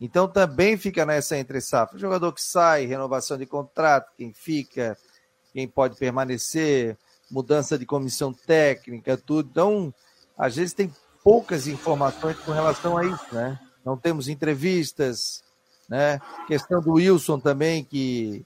[0.00, 1.98] Então também fica nessa entre safra.
[1.98, 4.96] Jogador que sai, renovação de contrato, quem fica,
[5.56, 6.98] quem pode permanecer,
[7.30, 9.48] mudança de comissão técnica, tudo.
[9.50, 9.94] Então,
[10.36, 10.94] às vezes tem
[11.24, 13.58] poucas informações com relação a isso, né?
[13.82, 15.42] Não temos entrevistas,
[15.88, 16.20] né?
[16.46, 18.44] Questão do Wilson também, que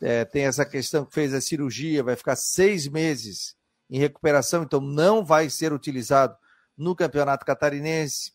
[0.00, 3.56] é, tem essa questão que fez a cirurgia, vai ficar seis meses
[3.90, 6.36] em recuperação, então não vai ser utilizado
[6.78, 8.34] no Campeonato Catarinense.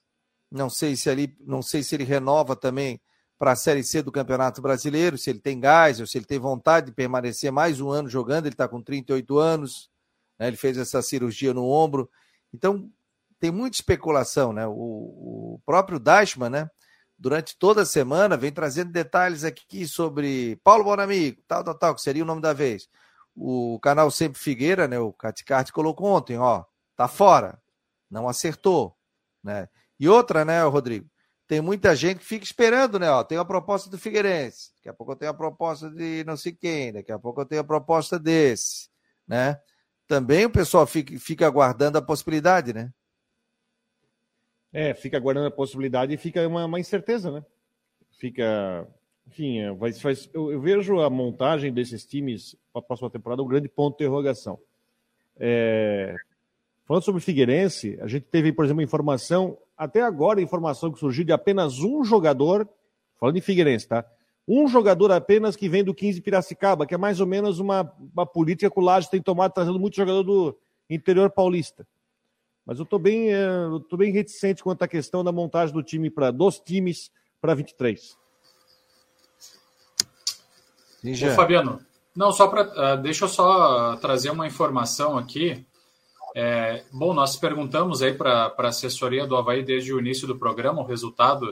[0.51, 2.99] Não sei se ali, não sei se ele renova também
[3.37, 6.39] para a Série C do Campeonato Brasileiro, se ele tem gás ou se ele tem
[6.39, 8.45] vontade de permanecer mais um ano jogando.
[8.45, 9.89] Ele está com 38 anos,
[10.39, 10.47] né?
[10.47, 12.09] ele fez essa cirurgia no ombro.
[12.53, 12.89] Então,
[13.39, 14.51] tem muita especulação.
[14.51, 14.65] Né?
[14.65, 16.69] O, o próprio Dashman, né?
[17.17, 22.01] durante toda a semana, vem trazendo detalhes aqui sobre Paulo Bonamigo, tal, tal, tal, que
[22.01, 22.89] seria o nome da vez.
[23.35, 24.99] O canal Sempre Figueira, né?
[24.99, 26.63] o Caticarte, colocou ontem, ó,
[26.95, 27.61] tá fora,
[28.09, 28.95] não acertou.
[29.43, 29.69] Né?
[29.99, 31.07] E outra, né, Rodrigo?
[31.47, 33.09] Tem muita gente que fica esperando, né?
[33.09, 36.35] Ó, tem uma proposta do Figueirense, daqui a pouco eu tenho a proposta de não
[36.35, 38.89] sei quem, daqui a pouco eu tenho a proposta desse,
[39.25, 39.59] né?
[40.05, 42.91] Também o pessoal fica, fica aguardando a possibilidade, né?
[44.73, 47.43] É, fica aguardando a possibilidade e fica uma, uma incerteza, né?
[48.11, 48.87] Fica.
[49.25, 53.43] Enfim, é, vai, faz, eu, eu, vejo a montagem desses times para a próxima temporada
[53.43, 54.59] um grande ponto de interrogação.
[55.37, 56.15] É,
[56.87, 60.99] falando sobre o Figueirense, a gente teve, por exemplo, informação até agora, a informação que
[60.99, 62.67] surgiu de apenas um jogador,
[63.19, 64.05] falando de Figueirense, tá?
[64.47, 68.25] Um jogador apenas que vem do 15 Piracicaba, que é mais ou menos uma, uma
[68.25, 70.57] política que o Laje tem tomado, trazendo muito jogador do
[70.89, 71.85] interior paulista.
[72.65, 76.09] Mas eu estou bem, é, eu bem reticente quanto à questão da montagem do time
[76.09, 77.11] para dos times
[77.41, 78.17] para 23.
[81.33, 81.79] Ô, Fabiano,
[82.15, 82.63] não, só para.
[82.63, 85.66] Uh, ah, deixa eu só trazer uma informação aqui.
[86.39, 90.83] É, bom, nós perguntamos aí para a assessoria do Havaí desde o início do programa
[90.83, 91.51] o resultado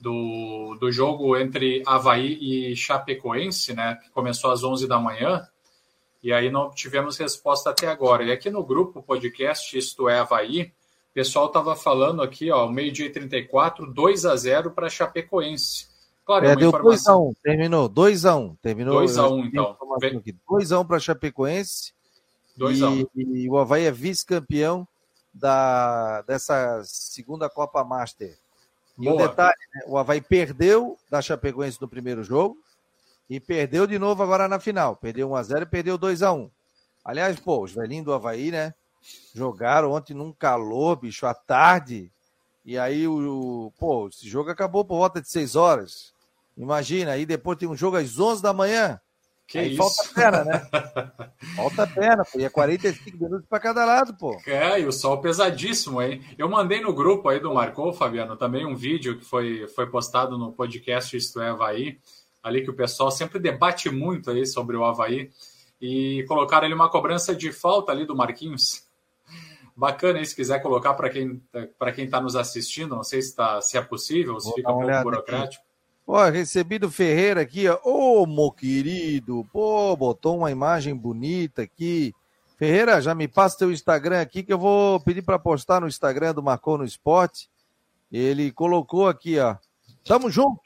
[0.00, 5.46] do, do jogo entre Havaí e Chapecoense, né, que começou às 11 da manhã,
[6.22, 8.24] e aí não tivemos resposta até agora.
[8.24, 10.72] E aqui no grupo podcast Isto é Havaí,
[11.10, 15.86] o pessoal estava falando aqui, ó, meio-dia e 34, 2 a 0 para Chapecoense.
[16.24, 17.28] Claro, é, é deu informação...
[17.28, 19.02] 2x1, terminou, 2x1, terminou.
[19.02, 19.76] 2x1, então.
[20.50, 21.92] 2x1 para Chapecoense.
[22.56, 23.00] 2 a 1.
[23.00, 23.06] Um.
[23.14, 24.86] E, o Havaí é vice-campeão
[25.32, 28.38] da, dessa segunda Copa Master.
[28.98, 29.82] E o um detalhe, né?
[29.86, 32.56] o Havaí perdeu da Chapecoense no primeiro jogo
[33.28, 34.96] e perdeu de novo agora na final.
[34.96, 36.50] Perdeu 1x0 e perdeu 2x1.
[37.04, 38.72] Aliás, pô, os velhinhos do Havaí, né?
[39.34, 42.10] Jogaram ontem num calor, bicho, à tarde.
[42.64, 46.14] E aí o, pô, esse jogo acabou por volta de 6 horas.
[46.56, 49.00] Imagina, aí depois tem um jogo às 11 da manhã.
[49.46, 49.76] Que aí isso?
[49.76, 50.68] falta perna, né?
[51.54, 52.38] falta perna, pô.
[52.38, 54.36] E é 45 minutos para cada lado, pô.
[54.46, 56.22] É, e o sol pesadíssimo, hein?
[56.38, 60.38] Eu mandei no grupo aí do Marcou, Fabiano, também um vídeo que foi, foi postado
[60.38, 61.98] no podcast Isto é Havaí,
[62.42, 65.30] ali que o pessoal sempre debate muito aí sobre o Havaí,
[65.80, 68.84] e colocaram ali uma cobrança de falta ali do Marquinhos.
[69.76, 71.42] Bacana aí, se quiser colocar para quem
[71.78, 74.72] para quem está nos assistindo, não sei se, tá, se é possível, se Vou fica
[74.72, 75.64] um pouco burocrático.
[76.06, 77.78] Do Ferreira aqui, ó.
[77.82, 82.14] Ô, meu querido, pô, botou uma imagem bonita aqui.
[82.58, 86.34] Ferreira, já me passa teu Instagram aqui que eu vou pedir para postar no Instagram
[86.34, 87.48] do Marcou no Esporte.
[88.12, 89.56] Ele colocou aqui, ó.
[90.04, 90.60] Tamo junto,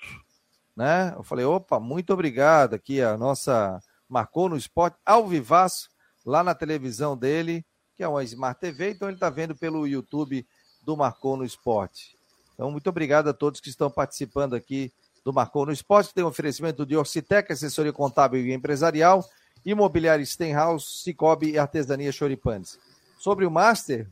[0.77, 1.15] né?
[1.17, 5.89] Eu falei, opa, muito obrigado aqui a nossa Marcou no Esporte ao vivaço
[6.27, 7.65] lá na televisão dele,
[7.97, 10.45] que é uma Smart TV, então ele está vendo pelo YouTube
[10.83, 12.19] do Marcou no Esporte.
[12.55, 14.93] Então, muito obrigado a todos que estão participando aqui
[15.29, 19.23] do Marcou no Esporte, tem um oferecimento de Orcitec, assessoria contábil e empresarial,
[19.63, 22.79] imobiliária Stenhouse, Cicobi e artesania Choripanes.
[23.19, 24.09] Sobre o Master,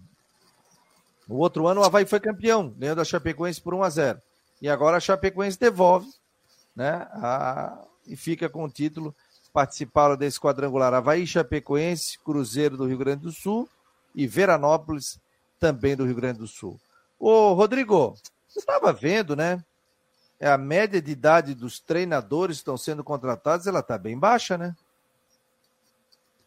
[1.26, 4.22] o outro ano o Havaí foi campeão, ganhando a Chapecoense por 1 a 0
[4.60, 6.06] E agora a Chapecoense devolve,
[6.74, 7.82] né, a...
[8.06, 9.14] e fica com o título.
[9.54, 13.66] Participaram desse quadrangular Havaí, Chapecoense, Cruzeiro do Rio Grande do Sul
[14.14, 15.18] e Veranópolis,
[15.58, 16.78] também do Rio Grande do Sul.
[17.18, 18.14] Ô, Rodrigo,
[18.46, 19.64] você estava vendo, né?
[20.38, 24.58] É a média de idade dos treinadores que estão sendo contratados, ela está bem baixa,
[24.58, 24.74] né?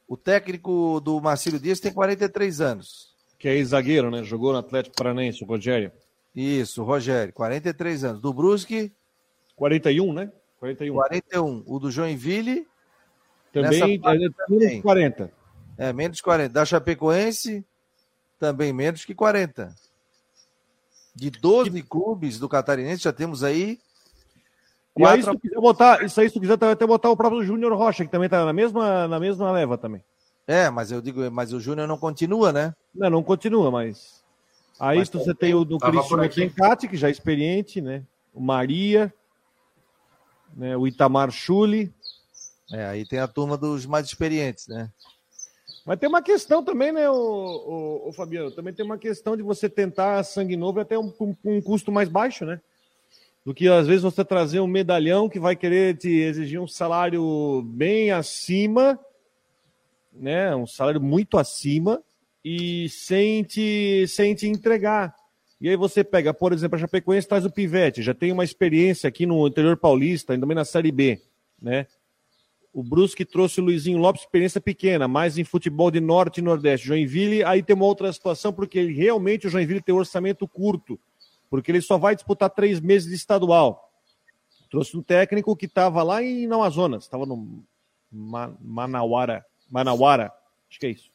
[0.08, 3.14] O técnico do Marcílio Dias tem 43 anos.
[3.38, 4.24] Que é zagueiro, né?
[4.24, 5.92] Jogou no Atlético Paranaense, o Rogério.
[6.36, 8.22] Isso, Rogério, 43 anos.
[8.22, 8.92] Do Brusque?
[9.56, 10.32] 41, né?
[10.60, 10.94] 41.
[10.94, 11.64] 41.
[11.66, 12.68] O do Joinville?
[13.54, 15.32] Também, é, menos de 40.
[15.78, 16.54] É, menos de 40.
[16.54, 17.66] Da Chapecoense?
[18.40, 19.76] Também menos que 40.
[21.16, 21.84] De 12 que...
[21.84, 23.80] clubes do Catarinense, já temos aí.
[24.98, 27.44] E aí, se tu quiser botar, isso aí, se tu quiser até botar o próprio
[27.44, 30.04] Júnior Rocha, que também está na mesma, na mesma leva também.
[30.46, 32.74] É, mas eu digo, mas o Júnior não continua, né?
[32.94, 34.24] Não, não continua, mas.
[34.80, 38.04] Aí mas você tem o do Cristiano Tencati, que já é experiente, né?
[38.34, 39.14] O Maria,
[40.56, 40.76] né?
[40.76, 41.94] o Itamar Chuli.
[42.72, 44.90] É, aí tem a turma dos mais experientes, né?
[45.90, 48.52] Mas tem uma questão também, né, o, o, o, Fabiano?
[48.52, 52.08] Também tem uma questão de você tentar sangue novo até um, um, um, custo mais
[52.08, 52.62] baixo, né?
[53.44, 57.64] Do que às vezes você trazer um medalhão que vai querer te exigir um salário
[57.66, 59.00] bem acima,
[60.14, 60.56] né?
[60.56, 62.04] Um salário muito acima
[62.46, 65.16] e sem te, sem te entregar.
[65.60, 69.08] E aí você pega, por exemplo, a Chapecoense traz o Pivete, já tem uma experiência
[69.08, 71.20] aqui no interior paulista, ainda bem na Série B,
[71.60, 71.88] né?
[72.72, 76.86] O Brusque trouxe o Luizinho Lopes, experiência pequena, mais em futebol de norte e nordeste.
[76.86, 81.00] Joinville, aí tem uma outra situação, porque realmente o Joinville tem um orçamento curto,
[81.50, 83.92] porque ele só vai disputar três meses de estadual.
[84.70, 87.64] Trouxe um técnico que estava lá em Amazonas, estava no
[88.12, 90.32] Manauara, Manauara,
[90.70, 91.10] acho que é isso.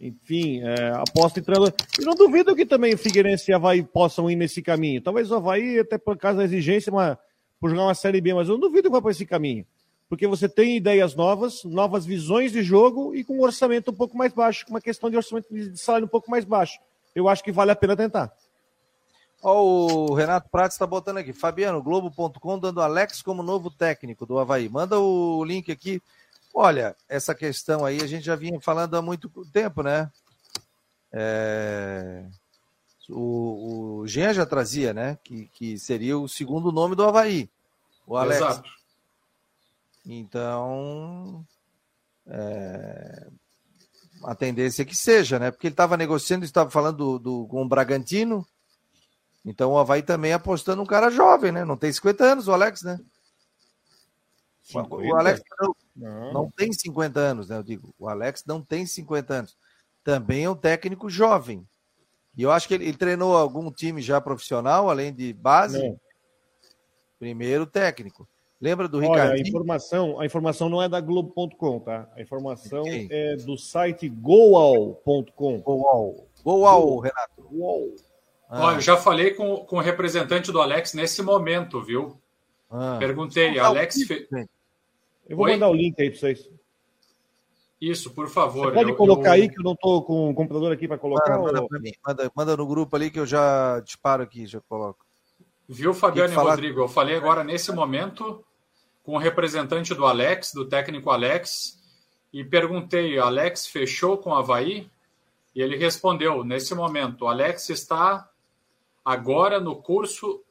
[0.00, 1.72] Enfim, é, aposta em.
[2.00, 5.02] E não duvido que também Figueirense e Havaí possam ir nesse caminho.
[5.02, 7.16] Talvez o Havaí, até por causa da exigência, uma,
[7.60, 9.66] por jogar uma Série B, mas eu não duvido que vá para esse caminho
[10.12, 14.14] porque você tem ideias novas, novas visões de jogo e com um orçamento um pouco
[14.14, 16.78] mais baixo, com uma questão de orçamento de salário um pouco mais baixo.
[17.14, 18.30] Eu acho que vale a pena tentar.
[19.42, 19.62] Ó,
[20.10, 21.32] o Renato Prates está botando aqui.
[21.32, 24.68] Fabiano, Globo.com dando Alex como novo técnico do Havaí.
[24.68, 26.02] Manda o link aqui.
[26.52, 30.10] Olha, essa questão aí a gente já vinha falando há muito tempo, né?
[31.10, 32.22] É...
[33.08, 35.16] O, o Jean já trazia, né?
[35.24, 37.48] Que, que seria o segundo nome do Havaí.
[38.06, 38.42] O Alex.
[38.42, 38.81] Exato.
[40.04, 41.46] Então,
[42.26, 43.28] é,
[44.24, 45.50] a tendência é que seja, né?
[45.50, 48.46] Porque ele estava negociando, estava falando do, do, com o Bragantino.
[49.44, 51.64] Então o Havaí também apostando um cara jovem, né?
[51.64, 53.00] Não tem 50 anos, o Alex, né?
[54.62, 54.94] 50?
[54.94, 56.32] O Alex não, não.
[56.32, 57.56] não tem 50 anos, né?
[57.56, 59.56] Eu digo, o Alex não tem 50 anos.
[60.04, 61.66] Também é um técnico jovem.
[62.36, 65.78] E eu acho que ele, ele treinou algum time já profissional, além de base.
[65.78, 66.00] Não.
[67.18, 68.28] Primeiro técnico.
[68.62, 69.32] Lembra do Ricardo?
[69.32, 72.08] A informação, a informação não é da Globo.com, tá?
[72.14, 73.08] A informação okay.
[73.10, 75.60] é do site goal.com.
[75.60, 76.28] Goal.
[76.44, 77.42] Goal, Renato.
[77.50, 77.92] Goal.
[78.48, 78.66] Ah.
[78.66, 82.16] Olha, eu já falei com, com o representante do Alex nesse momento, viu?
[82.70, 82.98] Ah.
[83.00, 84.04] Perguntei, Alex.
[84.04, 84.28] Fe...
[85.28, 85.54] Eu vou Oi?
[85.54, 86.48] mandar o link aí para vocês.
[87.80, 88.66] Isso, por favor.
[88.66, 89.42] Você pode eu, colocar eu...
[89.42, 91.36] aí que eu não estou com o computador aqui para colocar?
[91.36, 91.92] Manda, manda, mim.
[92.06, 95.04] Manda, manda, no grupo ali que eu já disparo aqui, já coloco.
[95.68, 96.50] Viu, Fabiano e falar...
[96.50, 96.78] Rodrigo?
[96.78, 98.44] Eu falei agora nesse momento
[99.02, 101.80] com o representante do Alex, do técnico Alex,
[102.32, 104.90] e perguntei: Alex fechou com o Havaí?
[105.54, 108.28] E ele respondeu: nesse momento, o Alex está
[109.04, 110.42] agora no curso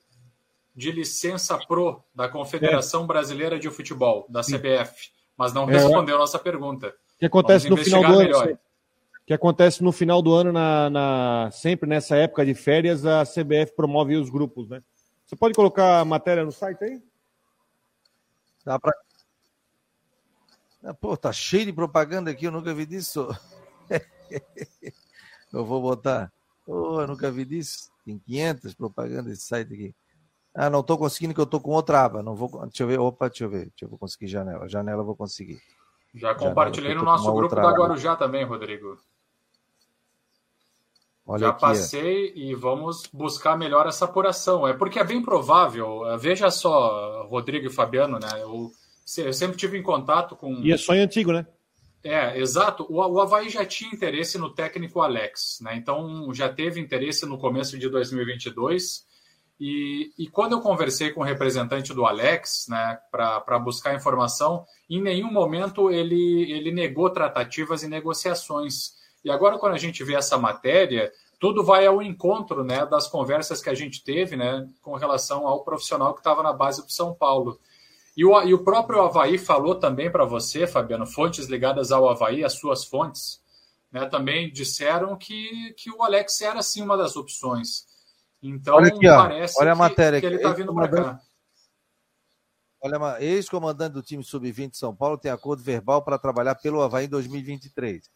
[0.76, 3.08] de licença pro da Confederação é.
[3.08, 5.74] Brasileira de Futebol, da CBF, mas não é.
[5.74, 6.94] respondeu a nossa pergunta.
[7.20, 8.48] Que acontece no final do melhor.
[8.48, 8.60] ano.
[9.26, 13.74] Que acontece no final do ano, na, na, sempre nessa época de férias, a CBF
[13.76, 14.82] promove os grupos, né?
[15.26, 17.02] Você pode colocar a matéria no site aí?
[18.66, 18.94] Dá para.
[21.00, 23.28] Pô, tá cheio de propaganda aqui, eu nunca vi disso.
[25.54, 26.32] eu vou botar.
[26.66, 27.92] Pô, eu nunca vi disso.
[28.04, 29.96] Tem 500 propagandas desse site aqui.
[30.54, 32.24] Ah, não estou conseguindo que eu estou com outra aba.
[32.24, 32.50] Não vou.
[32.68, 33.00] Deixa eu ver.
[33.00, 33.70] Opa, deixa eu ver.
[33.70, 34.68] Deixa eu vou conseguir janela.
[34.68, 35.62] Janela eu vou conseguir.
[36.14, 38.98] Já compartilhei janela, no nosso grupo da Guarujá também, Rodrigo.
[41.26, 44.68] Olha Já aqui, passei e vamos buscar melhor essa apuração.
[44.68, 46.06] É porque é bem provável.
[46.08, 48.30] Eh, veja só, Rodrigo e Fabiano, né?
[48.42, 48.72] Eu,
[49.18, 50.62] eu sempre tive em contato com.
[50.64, 51.46] E é sonho antigo, né?
[52.04, 52.86] É, exato.
[52.90, 55.76] O, o Havaí já tinha interesse no técnico Alex, né?
[55.76, 59.06] Então já teve interesse no começo de 2022
[59.64, 65.00] e, e, quando eu conversei com o representante do Alex, né, para buscar informação, em
[65.00, 68.96] nenhum momento ele, ele negou tratativas e negociações.
[69.24, 73.62] E agora, quando a gente vê essa matéria, tudo vai ao encontro né, das conversas
[73.62, 77.14] que a gente teve né, com relação ao profissional que estava na base do São
[77.14, 77.60] Paulo.
[78.16, 82.44] E o, e o próprio Havaí falou também para você, Fabiano, fontes ligadas ao Havaí,
[82.44, 83.42] as suas fontes,
[83.92, 87.88] né, também disseram que, que o Alex era sim uma das opções.
[88.42, 91.20] Então, olha aqui, parece olha a matéria que, que ele está vindo para cá.
[92.84, 97.06] Olha, ex-comandante do time sub-20 de São Paulo tem acordo verbal para trabalhar pelo Havaí
[97.06, 98.10] em 2023.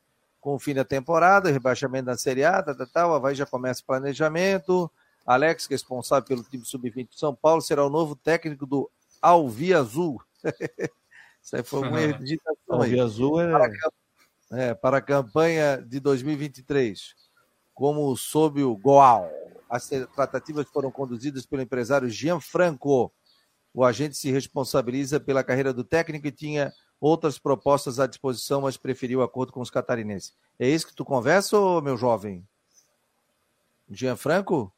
[0.45, 3.81] Com o fim da temporada, rebaixamento da Série A, tal, tal, o Havaí já começa
[3.81, 4.91] o planejamento.
[5.25, 8.87] Alex, responsável pelo time sub-20 de São Paulo, será o novo técnico do
[9.19, 10.21] Alvi Azul.
[11.41, 12.39] Isso aí foi uma erro de
[12.69, 13.51] Alvi Azul é...
[13.51, 13.71] Para,
[14.51, 14.73] é...
[14.75, 17.15] Para a campanha de 2023,
[17.73, 19.27] como sob o Goal.
[19.67, 23.11] As tratativas foram conduzidas pelo empresário Gianfranco.
[23.73, 28.77] O agente se responsabiliza pela carreira do técnico e tinha outras propostas à disposição, mas
[28.77, 30.33] preferiu o acordo com os catarinenses.
[30.57, 32.47] É isso que tu conversa, meu jovem?
[33.89, 34.71] Gianfranco?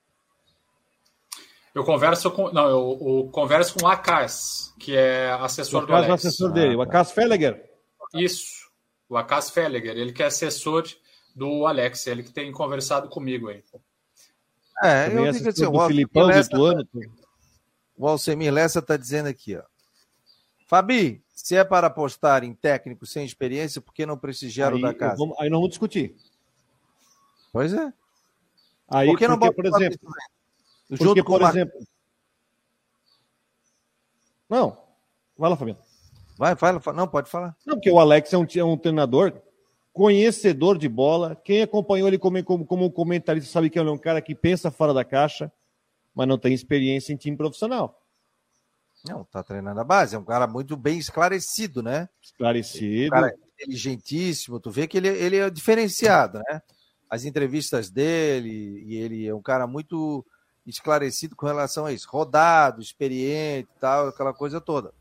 [1.74, 2.51] Eu converso com.
[2.51, 6.07] Não, eu, eu converso com o Acas, que é assessor o do Alex.
[6.07, 7.70] é o assessor dele, o Acas Felliger.
[8.15, 8.70] Isso,
[9.07, 10.86] o Acas Felliger, ele que é assessor
[11.36, 13.63] do Alex, ele que tem conversado comigo aí.
[14.84, 16.88] É, eu digo assim, o Filipão Lessa, Lituano.
[17.95, 19.63] O Alcemir Lessa está dizendo aqui, ó.
[20.68, 25.15] Fabi, se é para apostar em técnico sem experiência, por que não prestigiaram da casa?
[25.15, 26.13] Vamos, aí não vamos discutir.
[27.53, 27.93] Pois é.
[28.89, 29.97] Aí, por que não porque, por exemplo,
[30.89, 31.49] junto porque, com por uma...
[31.49, 31.79] exemplo.
[34.49, 34.77] Não,
[35.37, 35.79] vai lá, Fabiano.
[36.37, 37.55] Vai, fala, não, pode falar.
[37.65, 39.41] Não, porque o Alex é um, é um treinador
[39.93, 41.33] conhecedor de bola.
[41.45, 44.69] Quem acompanhou ele como, como, como comentarista sabe que ele é um cara que pensa
[44.69, 45.49] fora da caixa,
[46.13, 47.97] mas não tem experiência em time profissional.
[49.05, 50.15] Não, tá treinando a base.
[50.15, 52.09] É um cara muito bem esclarecido, né?
[52.21, 53.07] Esclarecido.
[53.07, 54.59] Um cara inteligentíssimo.
[54.59, 56.61] Tu vê que ele, ele é diferenciado, né?
[57.09, 60.25] As entrevistas dele, e ele é um cara muito
[60.65, 62.07] esclarecido com relação a isso.
[62.09, 64.93] Rodado, experiente tal, aquela coisa toda.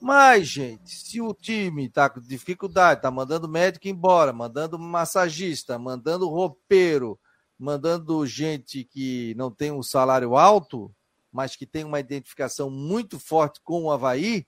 [0.00, 6.26] Mas, gente, se o time está com dificuldade, está mandando médico embora, mandando massagista, mandando
[6.26, 7.20] roupeiro,
[7.58, 10.90] mandando gente que não tem um salário alto,
[11.32, 14.46] mas que tem uma identificação muito forte com o Havaí,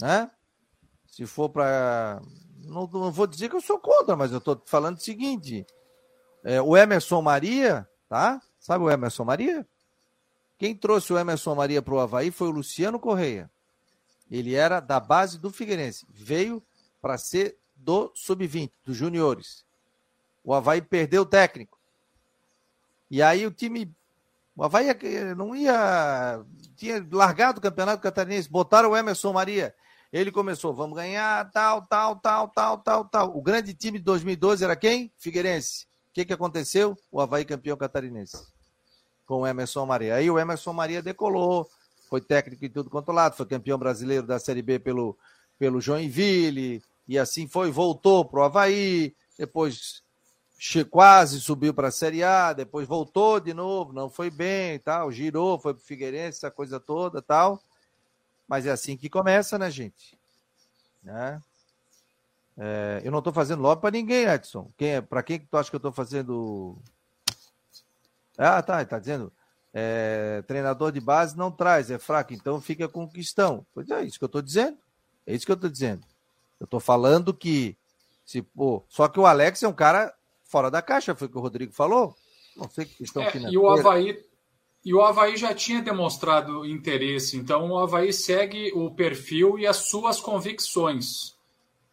[0.00, 0.30] né?
[1.06, 2.20] Se for para.
[2.64, 5.66] Não, não, vou dizer que eu sou contra, mas eu estou falando o seguinte:
[6.44, 8.40] é, o Emerson Maria, tá?
[8.58, 9.66] Sabe o Emerson Maria?
[10.58, 13.50] Quem trouxe o Emerson Maria para o Havaí foi o Luciano Correia.
[14.30, 16.06] Ele era da base do Figueirense.
[16.10, 16.62] Veio
[17.00, 19.64] para ser do sub-20, dos juniores.
[20.44, 21.78] O Havaí perdeu o técnico.
[23.10, 23.92] E aí o time.
[24.60, 24.88] O Havaí
[25.34, 26.44] não ia.
[26.76, 28.46] Tinha largado o campeonato catarinense.
[28.46, 29.74] Botaram o Emerson Maria.
[30.12, 33.34] Ele começou, vamos ganhar, tal, tal, tal, tal, tal, tal.
[33.34, 35.10] O grande time de 2012 era quem?
[35.16, 35.84] Figueirense.
[35.84, 36.94] O que, que aconteceu?
[37.10, 38.36] O Havaí campeão catarinense
[39.24, 40.16] com o Emerson Maria.
[40.16, 41.66] Aí o Emerson Maria decolou,
[42.10, 45.16] foi técnico em tudo quanto lado, foi campeão brasileiro da Série B pelo,
[45.58, 50.02] pelo Joinville, e assim foi, voltou para o Havaí, depois
[50.90, 55.58] quase subiu para a Série A, depois voltou de novo, não foi bem tal, girou,
[55.58, 57.62] foi para o Figueirense, essa coisa toda tal.
[58.46, 60.18] Mas é assim que começa, né, gente?
[61.02, 61.40] Né?
[62.58, 64.70] É, eu não estou fazendo lobby para ninguém, Edson.
[64.76, 66.76] Quem é, para quem que tu acha que eu estou fazendo
[68.42, 69.30] ah, tá, tá dizendo.
[69.72, 73.66] É, treinador de base não traz, é fraco, então fica com questão.
[73.74, 74.78] Pois é, isso que eu estou dizendo.
[75.26, 76.06] É isso que eu estou dizendo.
[76.58, 77.76] Eu estou falando que.
[78.24, 80.14] Se, pô, só que o Alex é um cara
[80.50, 82.14] fora da caixa, foi o que o Rodrigo falou.
[82.56, 83.54] Não sei que questão é, financeira.
[83.54, 84.18] E o Havaí
[84.82, 89.76] e o Havaí já tinha demonstrado interesse, então o Havaí segue o perfil e as
[89.76, 91.36] suas convicções.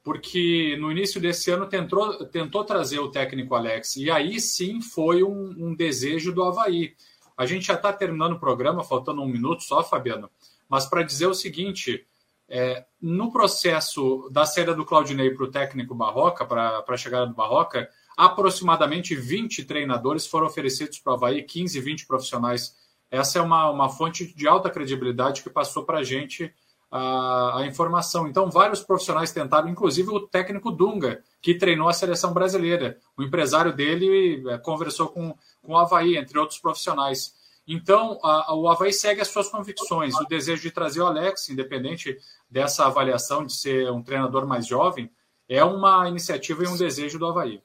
[0.03, 5.21] Porque no início desse ano tentou, tentou trazer o técnico Alex, e aí sim foi
[5.21, 6.95] um, um desejo do Havaí.
[7.35, 10.29] A gente já está terminando o programa, faltando um minuto só, Fabiano,
[10.69, 12.07] mas para dizer o seguinte:
[12.47, 17.35] é, no processo da saída do Claudinei para o técnico Barroca, para a chegada do
[17.35, 22.75] Barroca, aproximadamente 20 treinadores foram oferecidos para o Havaí, 15, 20 profissionais.
[23.11, 26.51] Essa é uma, uma fonte de alta credibilidade que passou para a gente
[26.89, 28.27] a, informação.
[28.27, 32.97] Então, vários profissionais tentaram, inclusive o técnico Dunga, que treinou a seleção brasileira.
[33.15, 37.35] O empresário dele é, conversou com, com o Havaí, entre outros profissionais.
[37.67, 40.15] Então, a, o Havaí segue as suas convicções.
[40.15, 42.17] O desejo de trazer o Alex, independente
[42.49, 45.11] dessa avaliação de ser um treinador mais jovem,
[45.47, 47.61] é uma iniciativa e um desejo do Havaí.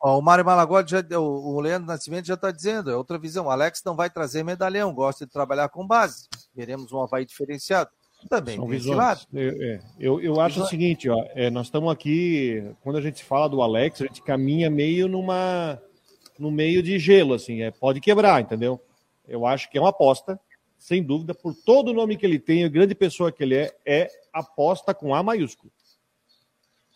[0.00, 3.46] Ó, o Mário Malagode, já, o, o Leandro Nascimento já está dizendo, é outra visão.
[3.46, 6.28] O Alex não vai trazer medalhão, gosta de trabalhar com base.
[6.54, 7.90] Queremos um Havaí diferenciado.
[8.28, 9.26] Também São visões.
[9.32, 13.24] Eu, é, eu, eu acho o seguinte, ó, é, nós estamos aqui, quando a gente
[13.24, 15.80] fala do Alex, a gente caminha meio numa
[16.38, 18.80] no meio de gelo, assim, é, pode quebrar, entendeu?
[19.26, 20.38] Eu acho que é uma aposta,
[20.78, 23.74] sem dúvida, por todo o nome que ele tem, a grande pessoa que ele é,
[23.84, 25.72] é aposta com A maiúsculo.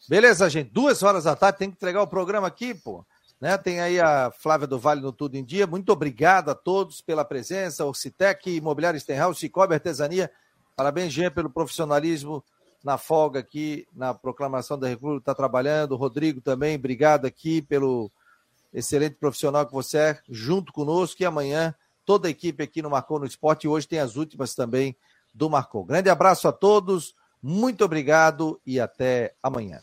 [0.08, 0.70] Beleza, gente.
[0.70, 3.04] Duas horas da tarde, tem que entregar o programa aqui, pô.
[3.40, 3.56] Né?
[3.58, 5.66] Tem aí a Flávia do Vale no Tudo em Dia.
[5.66, 7.84] Muito obrigado a todos pela presença.
[7.84, 10.30] O Citec, Imobiliário Stenhouse, Cicobi Artesania.
[10.76, 12.42] Parabéns, Jean, pelo profissionalismo
[12.82, 15.96] na folga aqui, na proclamação da República, está trabalhando.
[15.96, 18.10] Rodrigo também, obrigado aqui pelo
[18.72, 21.22] excelente profissional que você é, junto conosco.
[21.22, 21.74] E amanhã,
[22.04, 23.64] toda a equipe aqui no Marcou no Esporte.
[23.64, 24.96] E hoje tem as últimas também
[25.34, 25.84] do Marcou.
[25.84, 29.80] Grande abraço a todos, muito obrigado e até amanhã.